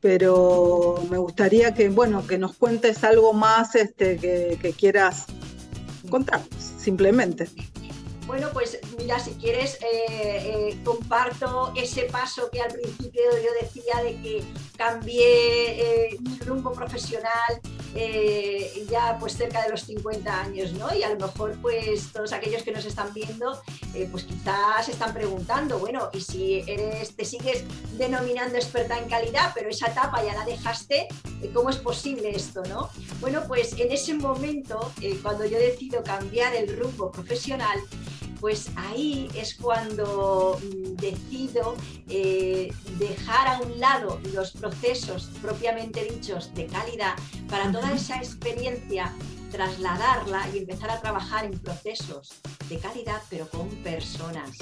Pero 0.00 1.02
me 1.10 1.18
gustaría 1.18 1.74
que, 1.74 1.88
bueno, 1.88 2.24
que 2.26 2.38
nos 2.38 2.54
cuentes 2.54 3.02
algo 3.02 3.32
más 3.32 3.74
este, 3.74 4.16
que, 4.18 4.74
quieras 4.78 5.26
contar, 6.08 6.42
simplemente. 6.78 7.48
Bueno, 8.30 8.50
pues 8.52 8.78
mira, 8.96 9.18
si 9.18 9.32
quieres, 9.32 9.74
eh, 9.82 10.06
eh, 10.08 10.78
comparto 10.84 11.72
ese 11.74 12.02
paso 12.02 12.48
que 12.48 12.60
al 12.60 12.70
principio 12.72 13.22
yo 13.42 13.50
decía 13.60 14.00
de 14.04 14.22
que 14.22 14.44
cambié 14.76 16.12
eh, 16.12 16.16
mi 16.20 16.38
rumbo 16.38 16.70
profesional 16.70 17.60
ya 18.88 19.16
pues 19.18 19.36
cerca 19.36 19.64
de 19.64 19.70
los 19.70 19.82
50 19.82 20.42
años, 20.42 20.72
¿no? 20.74 20.94
Y 20.94 21.02
a 21.02 21.10
lo 21.10 21.26
mejor 21.26 21.58
pues 21.60 22.12
todos 22.12 22.32
aquellos 22.32 22.62
que 22.62 22.70
nos 22.70 22.84
están 22.84 23.12
viendo 23.12 23.60
pues 24.12 24.24
quizás 24.24 24.88
están 24.88 25.12
preguntando, 25.12 25.80
bueno, 25.80 26.08
y 26.12 26.20
si 26.20 26.60
eres, 26.68 27.16
te 27.16 27.24
sigues 27.24 27.64
denominando 27.98 28.56
experta 28.56 28.96
en 28.96 29.08
calidad, 29.08 29.50
pero 29.56 29.70
esa 29.70 29.88
etapa 29.88 30.24
ya 30.24 30.34
la 30.34 30.44
dejaste, 30.44 31.08
¿cómo 31.52 31.70
es 31.70 31.78
posible 31.78 32.30
esto, 32.30 32.62
no? 32.68 32.90
Bueno, 33.20 33.42
pues 33.48 33.72
en 33.72 33.90
ese 33.90 34.14
momento, 34.14 34.92
cuando 35.22 35.44
yo 35.44 35.58
decido 35.58 36.04
cambiar 36.04 36.54
el 36.54 36.78
rumbo 36.78 37.10
profesional, 37.10 37.80
pues 38.40 38.70
ahí 38.76 39.28
es 39.34 39.54
cuando 39.54 40.58
mm, 40.62 40.96
decido 40.96 41.76
eh, 42.08 42.72
dejar 42.98 43.48
a 43.48 43.60
un 43.60 43.78
lado 43.78 44.20
los 44.32 44.52
procesos 44.52 45.30
propiamente 45.42 46.04
dichos 46.04 46.52
de 46.54 46.66
calidad 46.66 47.14
para 47.48 47.70
toda 47.70 47.92
esa 47.92 48.16
experiencia 48.16 49.12
trasladarla 49.50 50.48
y 50.54 50.58
empezar 50.58 50.90
a 50.90 51.00
trabajar 51.00 51.44
en 51.44 51.58
procesos 51.58 52.30
de 52.68 52.78
calidad, 52.78 53.20
pero 53.28 53.48
con 53.48 53.68
personas, 53.82 54.56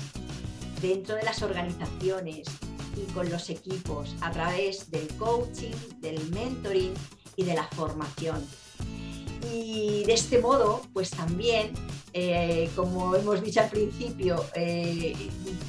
dentro 0.80 1.14
de 1.14 1.22
las 1.22 1.42
organizaciones 1.42 2.48
y 2.96 3.12
con 3.12 3.30
los 3.30 3.50
equipos, 3.50 4.16
a 4.20 4.30
través 4.32 4.90
del 4.90 5.06
coaching, 5.16 5.74
del 6.00 6.18
mentoring 6.30 6.94
y 7.36 7.44
de 7.44 7.54
la 7.54 7.64
formación. 7.64 8.44
Y 9.53 10.05
de 10.05 10.12
este 10.12 10.38
modo, 10.38 10.83
pues 10.92 11.11
también 11.11 11.72
eh, 12.12 12.70
como 12.74 13.14
hemos 13.14 13.42
dicho 13.42 13.61
al 13.61 13.68
principio, 13.68 14.44
eh, 14.55 15.14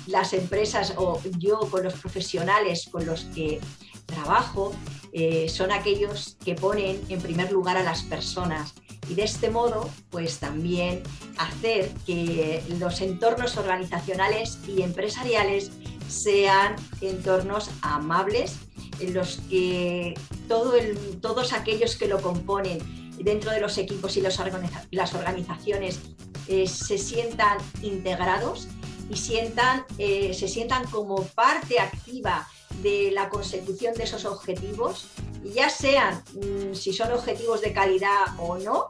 las 0.07 0.33
empresas 0.33 0.93
o 0.97 1.21
yo 1.37 1.59
con 1.59 1.83
los 1.83 1.93
profesionales 1.93 2.89
con 2.91 3.05
los 3.05 3.25
que 3.35 3.59
trabajo 4.05 4.73
eh, 5.11 5.49
son 5.49 5.71
aquellos 5.71 6.37
que 6.43 6.55
ponen 6.55 7.01
en 7.09 7.21
primer 7.21 7.51
lugar 7.51 7.77
a 7.77 7.83
las 7.83 8.03
personas. 8.03 8.73
Y 9.09 9.15
de 9.15 9.23
este 9.23 9.49
modo 9.49 9.89
pues 10.09 10.39
también 10.39 11.03
hacer 11.37 11.89
que 12.05 12.63
los 12.79 13.01
entornos 13.01 13.57
organizacionales 13.57 14.59
y 14.67 14.81
empresariales 14.81 15.71
sean 16.07 16.75
entornos 17.01 17.69
amables 17.81 18.55
en 18.99 19.13
los 19.13 19.39
que 19.49 20.15
todo 20.47 20.73
todos 21.21 21.53
aquellos 21.53 21.95
que 21.95 22.07
lo 22.07 22.21
componen 22.21 22.98
dentro 23.19 23.51
de 23.51 23.59
los 23.59 23.77
equipos 23.77 24.17
y 24.17 24.21
las 24.21 25.13
organizaciones 25.13 25.99
eh, 26.47 26.67
se 26.67 26.97
sientan 26.97 27.57
integrados 27.81 28.67
y 29.09 29.15
sientan, 29.17 29.85
eh, 29.97 30.33
se 30.33 30.47
sientan 30.47 30.85
como 30.89 31.23
parte 31.23 31.79
activa 31.79 32.47
de 32.81 33.11
la 33.11 33.29
consecución 33.29 33.93
de 33.95 34.03
esos 34.03 34.25
objetivos, 34.25 35.07
ya 35.43 35.69
sean 35.69 36.23
mm, 36.33 36.73
si 36.73 36.93
son 36.93 37.11
objetivos 37.11 37.61
de 37.61 37.73
calidad 37.73 38.27
o 38.39 38.57
no, 38.57 38.87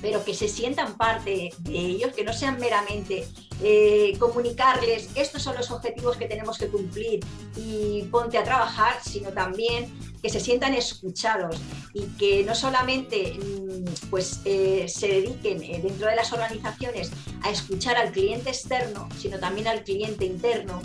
pero 0.00 0.24
que 0.24 0.34
se 0.34 0.48
sientan 0.48 0.96
parte 0.96 1.50
de 1.58 1.78
ellos, 1.78 2.12
que 2.12 2.24
no 2.24 2.32
sean 2.32 2.58
meramente 2.58 3.26
eh, 3.62 4.16
comunicarles 4.18 5.10
estos 5.16 5.42
son 5.42 5.56
los 5.56 5.70
objetivos 5.72 6.16
que 6.16 6.26
tenemos 6.26 6.58
que 6.58 6.68
cumplir 6.68 7.24
y 7.56 8.02
ponte 8.04 8.38
a 8.38 8.44
trabajar, 8.44 9.00
sino 9.02 9.30
también 9.30 9.92
que 10.22 10.28
se 10.28 10.38
sientan 10.38 10.74
escuchados 10.74 11.56
y 11.92 12.02
que 12.18 12.44
no 12.44 12.54
solamente 12.54 13.34
mm, 13.34 14.08
pues, 14.10 14.40
eh, 14.44 14.86
se 14.88 15.08
dediquen 15.08 15.62
eh, 15.62 15.80
dentro 15.82 16.08
de 16.08 16.16
las 16.16 16.32
organizaciones 16.32 17.10
a 17.42 17.50
escuchar 17.50 17.96
al 17.96 18.12
cliente 18.12 18.50
externo, 18.50 19.08
sino 19.18 19.38
también 19.38 19.66
al 19.66 19.82
cliente 19.82 20.24
interno, 20.24 20.80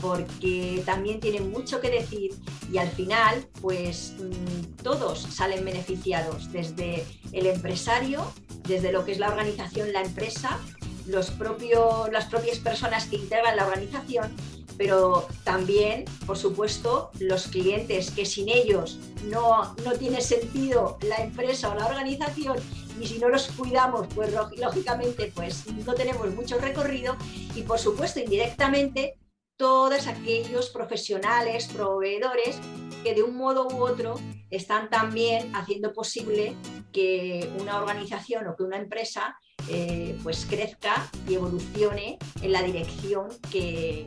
porque 0.00 0.82
también 0.86 1.20
tienen 1.20 1.50
mucho 1.50 1.80
que 1.80 1.90
decir 1.90 2.32
y 2.72 2.78
al 2.78 2.88
final 2.88 3.46
pues 3.60 4.14
mm, 4.18 4.82
todos 4.82 5.20
salen 5.20 5.64
beneficiados, 5.64 6.50
desde 6.52 7.04
el 7.32 7.46
empresario, 7.46 8.32
desde 8.66 8.92
lo 8.92 9.04
que 9.04 9.12
es 9.12 9.18
la 9.18 9.28
organización, 9.28 9.92
la 9.92 10.02
empresa, 10.02 10.58
los 11.06 11.30
propios, 11.30 12.10
las 12.12 12.26
propias 12.26 12.58
personas 12.58 13.06
que 13.06 13.16
integran 13.16 13.56
la 13.56 13.66
organización 13.66 14.34
pero 14.78 15.26
también, 15.42 16.04
por 16.24 16.38
supuesto, 16.38 17.10
los 17.18 17.48
clientes, 17.48 18.12
que 18.12 18.24
sin 18.24 18.48
ellos 18.48 19.00
no, 19.24 19.74
no 19.84 19.92
tiene 19.94 20.20
sentido 20.20 20.98
la 21.02 21.16
empresa 21.16 21.70
o 21.70 21.74
la 21.74 21.86
organización 21.86 22.56
y 23.00 23.06
si 23.06 23.18
no 23.18 23.28
los 23.28 23.48
cuidamos, 23.48 24.06
pues 24.14 24.32
lógicamente 24.56 25.32
pues 25.34 25.66
no 25.84 25.94
tenemos 25.94 26.32
mucho 26.34 26.58
recorrido 26.58 27.16
y 27.54 27.62
por 27.62 27.78
supuesto 27.78 28.20
indirectamente 28.20 29.16
todos 29.58 30.06
aquellos 30.06 30.70
profesionales, 30.70 31.66
proveedores 31.66 32.58
que 33.02 33.14
de 33.14 33.22
un 33.22 33.36
modo 33.36 33.66
u 33.68 33.82
otro 33.82 34.14
están 34.50 34.88
también 34.88 35.54
haciendo 35.54 35.92
posible 35.92 36.54
que 36.92 37.50
una 37.58 37.76
organización 37.76 38.46
o 38.46 38.56
que 38.56 38.62
una 38.62 38.76
empresa 38.76 39.36
eh, 39.68 40.16
pues 40.22 40.46
crezca 40.48 41.10
y 41.28 41.34
evolucione 41.34 42.18
en 42.40 42.52
la 42.52 42.62
dirección 42.62 43.28
que, 43.50 44.06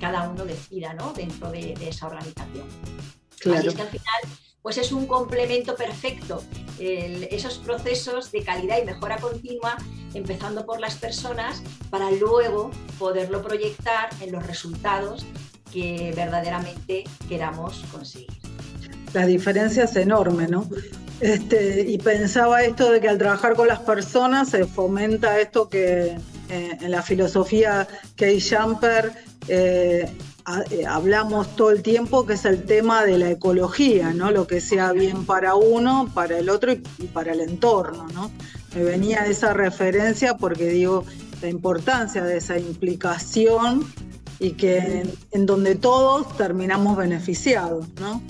cada 0.00 0.28
uno 0.28 0.44
decida 0.44 0.94
¿no? 0.94 1.12
dentro 1.12 1.50
de, 1.50 1.74
esa 1.82 2.06
organización. 2.06 2.66
Así 3.54 3.68
es 3.68 3.74
que 3.74 3.82
al 3.82 3.88
final 3.88 4.22
pues 4.62 4.78
es 4.78 4.92
un 4.92 5.06
complemento 5.06 5.76
perfecto 5.76 6.42
esos 6.78 7.58
procesos 7.58 8.32
de 8.32 8.42
calidad 8.42 8.78
y 8.82 8.86
mejora 8.86 9.18
continua, 9.18 9.76
empezando 10.14 10.64
por 10.64 10.80
las 10.80 10.96
personas, 10.96 11.62
para 11.90 12.10
luego 12.10 12.70
poderlo 12.98 13.42
proyectar 13.42 14.08
en 14.20 14.32
los 14.32 14.46
resultados 14.46 15.26
que 15.72 16.12
verdaderamente 16.14 17.04
queramos 17.28 17.84
conseguir. 17.90 18.28
La 19.12 19.26
diferencia 19.26 19.84
es 19.84 19.96
enorme, 19.96 20.48
¿no? 20.48 20.68
Este, 21.20 21.82
y 21.82 21.98
pensaba 21.98 22.62
esto 22.64 22.90
de 22.90 23.00
que 23.00 23.08
al 23.08 23.18
trabajar 23.18 23.54
con 23.54 23.68
las 23.68 23.80
personas 23.80 24.50
se 24.50 24.66
fomenta 24.66 25.40
esto 25.40 25.68
que 25.68 26.16
eh, 26.50 26.78
en 26.80 26.90
la 26.90 27.02
filosofía 27.02 27.86
Kay 28.16 28.40
Jumper 28.40 29.12
eh, 29.48 30.12
eh, 30.70 30.86
hablamos 30.86 31.56
todo 31.56 31.70
el 31.70 31.82
tiempo, 31.82 32.26
que 32.26 32.34
es 32.34 32.44
el 32.44 32.64
tema 32.64 33.04
de 33.04 33.16
la 33.16 33.30
ecología, 33.30 34.12
¿no? 34.12 34.30
Lo 34.30 34.46
que 34.46 34.60
sea 34.60 34.92
bien 34.92 35.24
para 35.24 35.54
uno, 35.54 36.10
para 36.12 36.38
el 36.38 36.50
otro 36.50 36.72
y, 36.72 36.76
para 37.12 37.32
el 37.32 37.40
entorno, 37.40 38.06
¿no? 38.12 38.30
Me 38.74 38.84
venía 38.84 39.26
esa 39.26 39.52
referencia 39.52 40.36
porque 40.36 40.66
digo 40.66 41.04
la 41.40 41.48
importancia 41.48 42.24
de 42.24 42.38
esa 42.38 42.58
implicación 42.58 43.86
y 44.38 44.52
que 44.52 45.04
en 45.30 45.46
donde 45.46 45.74
todos 45.76 46.36
terminamos 46.36 46.96
beneficiados, 46.96 47.88
¿no? 48.00 48.20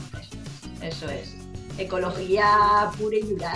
Eso 0.83 1.09
es 1.09 1.35
ecología 1.79 2.91
pura 2.99 3.17
y 3.17 3.23
dura, 3.23 3.53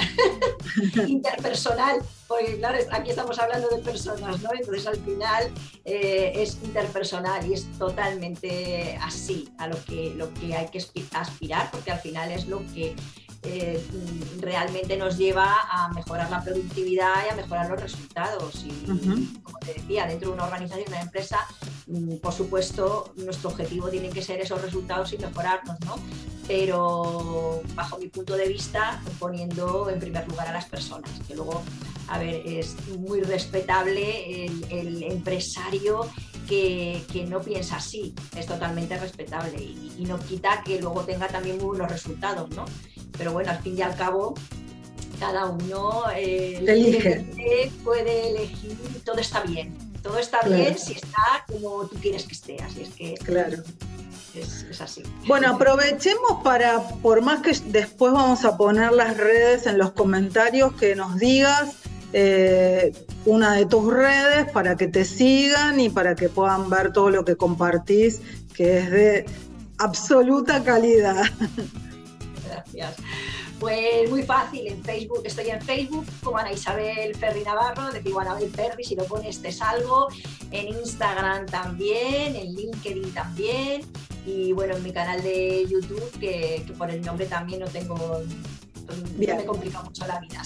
interpersonal, 1.07 2.01
Porque 2.27 2.59
claro, 2.59 2.79
aquí 2.91 3.11
estamos 3.11 3.39
hablando 3.39 3.69
de 3.69 3.79
personas, 3.79 4.41
¿no? 4.43 4.51
Entonces 4.53 4.87
al 4.87 4.97
final 4.97 5.51
eh, 5.85 6.33
es 6.35 6.59
interpersonal 6.63 7.47
y 7.47 7.55
es 7.55 7.67
totalmente 7.79 8.99
así 9.03 9.49
a 9.59 9.69
lo 9.69 9.83
que, 9.85 10.15
lo 10.17 10.33
que 10.35 10.55
hay 10.55 10.67
que 10.69 10.85
aspirar, 11.13 11.71
porque 11.71 11.91
al 11.91 12.01
final 12.01 12.31
es 12.33 12.47
lo 12.47 12.59
que 12.75 12.97
eh, 13.45 13.81
realmente 14.41 14.97
nos 14.97 15.17
lleva 15.17 15.61
a 15.71 15.89
mejorar 15.91 16.29
la 16.29 16.43
productividad 16.43 17.25
y 17.27 17.33
a 17.33 17.37
mejorar 17.37 17.71
los 17.71 17.81
resultados. 17.81 18.65
Y 18.65 19.41
como 19.43 19.59
te 19.61 19.75
decía, 19.75 20.07
dentro 20.07 20.31
de 20.31 20.35
una 20.35 20.45
organización, 20.45 20.89
una 20.89 21.01
empresa, 21.01 21.47
mm, 21.87 22.17
por 22.17 22.33
supuesto, 22.33 23.13
nuestro 23.17 23.51
objetivo 23.51 23.89
tiene 23.89 24.11
que 24.11 24.23
ser 24.23 24.41
esos 24.41 24.61
resultados 24.61 25.13
y 25.13 25.19
mejorarnos, 25.19 25.79
¿no? 25.85 25.97
Pero 26.49 27.63
bajo 27.75 27.99
mi 27.99 28.09
punto 28.09 28.37
de 28.37 28.49
vista, 28.49 29.01
poniendo 29.19 29.89
en 29.89 30.01
primer 30.01 30.27
lugar 30.27 30.49
a 30.49 30.53
las 30.53 30.65
personas, 30.65 31.11
que 31.29 31.37
luego, 31.37 31.63
a 32.09 32.19
ver, 32.19 32.43
es 32.45 32.75
muy 32.99 33.21
respetable 33.21 34.47
el, 34.47 35.03
empresario 35.03 36.09
que, 36.49 37.03
que, 37.13 37.25
no 37.25 37.41
piensa 37.41 37.77
así, 37.77 38.15
es 38.35 38.47
totalmente 38.47 38.99
respetable 38.99 39.63
y, 39.63 39.93
y, 39.99 40.05
no 40.07 40.19
quita 40.19 40.63
que 40.65 40.81
luego 40.81 41.03
tenga 41.03 41.29
también 41.29 41.59
muy 41.59 41.67
buenos 41.67 41.91
resultados, 41.91 42.49
¿no? 42.51 42.65
Pero 43.19 43.33
bueno, 43.33 43.51
al 43.51 43.59
fin 43.59 43.77
y 43.77 43.83
al 43.83 43.95
cabo, 43.97 44.35
cada 45.19 45.47
uno 45.47 46.05
eh, 46.15 46.65
Elige. 46.67 47.27
puede 47.85 48.31
elegir, 48.31 48.77
todo 49.05 49.19
está 49.19 49.43
bien. 49.43 49.77
Todo 50.03 50.19
está 50.19 50.41
bien 50.49 50.79
si 50.79 50.93
está 50.93 51.45
como 51.49 51.87
tú 51.87 51.97
quieres 52.01 52.25
que 52.25 52.33
esté, 52.33 52.57
así 52.63 52.83
es 52.83 52.91
que 52.91 53.15
claro. 53.25 53.59
es, 54.35 54.81
así. 54.81 55.03
Bueno, 55.27 55.55
aprovechemos 55.55 56.43
para, 56.45 56.81
por 57.03 57.21
más 57.21 57.41
que 57.43 57.53
después 57.67 58.13
vamos 58.13 58.45
a 58.45 58.57
poner 58.57 58.93
las 58.93 59.17
redes 59.17 59.67
en 59.67 59.77
los 59.77 59.91
comentarios, 59.93 60.73
que 60.75 60.95
nos 60.95 61.19
digas 61.19 61.75
eh, 62.13 62.93
una 63.27 63.55
de 63.55 63.67
tus 63.67 63.93
redes 63.93 64.51
para 64.53 64.77
que 64.77 64.87
te 64.87 65.05
sigan 65.05 65.81
y 65.81 65.91
para 65.91 66.15
que 66.15 66.29
puedan 66.29 66.71
ver 66.71 66.93
todo 66.93 67.11
lo 67.11 67.25
que 67.25 67.37
compartís, 67.37 68.21
que 68.55 68.79
es 68.79 68.91
de 68.91 69.27
absoluta 69.79 70.63
calidad. 70.63 71.25
gracias. 72.59 72.97
Pues 73.59 74.09
muy 74.09 74.23
fácil, 74.23 74.69
en 74.69 74.83
Facebook, 74.85 75.23
estoy 75.25 75.51
en 75.51 75.61
Facebook 75.61 76.07
como 76.23 76.39
Ana 76.39 76.53
Isabel 76.53 77.15
Ferri 77.17 77.43
Navarro, 77.43 77.91
de 77.91 78.03
Anabel 78.21 78.51
Ferri, 78.51 78.85
si 78.85 78.95
lo 78.95 79.05
pones 79.05 79.43
te 79.43 79.51
salgo, 79.53 80.09
en 80.51 80.69
Instagram 80.69 81.47
también, 81.47 82.37
en 82.37 82.55
LinkedIn 82.55 83.13
también, 83.13 83.83
y 84.25 84.53
bueno, 84.53 84.77
en 84.77 84.83
mi 84.83 84.93
canal 84.93 85.23
de 85.23 85.67
YouTube, 85.69 86.11
que, 86.21 86.65
por 86.77 86.91
el 86.91 87.03
nombre 87.03 87.27
también 87.27 87.61
no 87.61 87.67
tengo, 87.67 88.23
ya 89.19 89.35
me 89.35 89.45
complica 89.45 89.83
mucho 89.83 90.07
la 90.07 90.21
vida. 90.21 90.43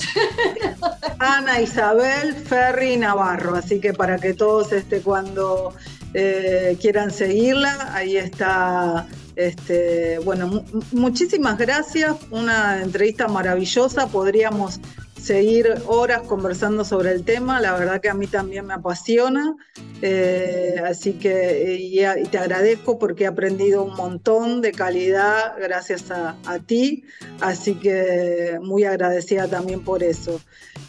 Ana 1.18 1.60
Isabel 1.60 2.34
Ferri 2.34 2.96
Navarro, 2.96 3.56
así 3.56 3.78
que 3.78 3.92
para 3.92 4.18
que 4.18 4.32
todos 4.34 4.72
este, 4.72 5.00
cuando 5.02 5.74
eh, 6.14 6.76
quieran 6.80 7.10
seguirla, 7.10 7.94
ahí 7.94 8.16
está 8.16 9.06
este, 9.36 10.18
bueno, 10.20 10.64
muchísimas 10.92 11.58
gracias, 11.58 12.16
una 12.30 12.82
entrevista 12.82 13.28
maravillosa, 13.28 14.06
podríamos 14.08 14.80
seguir 15.22 15.72
horas 15.86 16.22
conversando 16.22 16.84
sobre 16.84 17.12
el 17.12 17.24
tema, 17.24 17.60
la 17.60 17.72
verdad 17.74 18.00
que 18.00 18.08
a 18.08 18.14
mí 18.14 18.26
también 18.26 18.66
me 18.66 18.74
apasiona, 18.74 19.54
eh, 20.02 20.82
así 20.84 21.12
que 21.12 21.76
y, 21.80 22.00
te 22.26 22.38
agradezco 22.38 22.98
porque 22.98 23.24
he 23.24 23.26
aprendido 23.28 23.84
un 23.84 23.94
montón 23.94 24.60
de 24.60 24.72
calidad 24.72 25.54
gracias 25.58 26.10
a, 26.10 26.58
ti, 26.66 27.04
así 27.40 27.76
que 27.76 28.58
muy 28.60 28.84
agradecida 28.84 29.46
también 29.46 29.84
por 29.84 30.02
eso. 30.02 30.40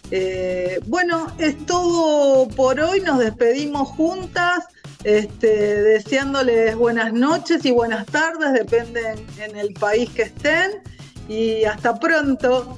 Eh, 0.09 0.79
bueno, 0.87 1.27
es 1.37 1.65
todo 1.65 2.47
por 2.49 2.79
hoy, 2.79 3.01
nos 3.01 3.19
despedimos 3.19 3.87
juntas 3.89 4.65
este, 5.03 5.81
deseándoles 5.81 6.75
buenas 6.75 7.13
noches 7.13 7.65
y 7.65 7.71
buenas 7.71 8.05
tardes, 8.05 8.53
dependen 8.53 9.25
en 9.39 9.57
el 9.57 9.73
país 9.73 10.09
que 10.09 10.23
estén. 10.23 10.71
Y 11.27 11.63
hasta 11.63 11.99
pronto. 11.99 12.77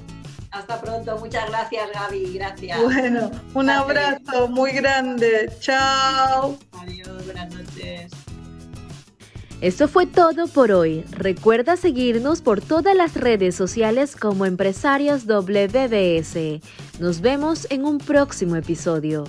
Hasta 0.52 0.82
pronto, 0.82 1.18
muchas 1.18 1.50
gracias 1.50 1.90
Gaby, 1.94 2.34
gracias. 2.36 2.82
Bueno, 2.82 3.32
un 3.54 3.70
abrazo 3.70 4.48
muy 4.48 4.72
grande. 4.72 5.52
Chao. 5.60 6.58
Adiós, 6.72 7.26
buenas 7.26 7.54
noches. 7.54 8.12
Esto 9.62 9.88
fue 9.88 10.06
todo 10.06 10.48
por 10.48 10.72
hoy. 10.72 11.04
Recuerda 11.12 11.76
seguirnos 11.78 12.42
por 12.42 12.62
todas 12.62 12.96
las 12.96 13.16
redes 13.16 13.56
sociales 13.56 14.16
como 14.16 14.46
Empresarios 14.46 15.26
WBS. 15.26 16.62
Nos 17.00 17.22
vemos 17.22 17.66
en 17.70 17.86
un 17.86 17.98
próximo 17.98 18.56
episodio. 18.58 19.26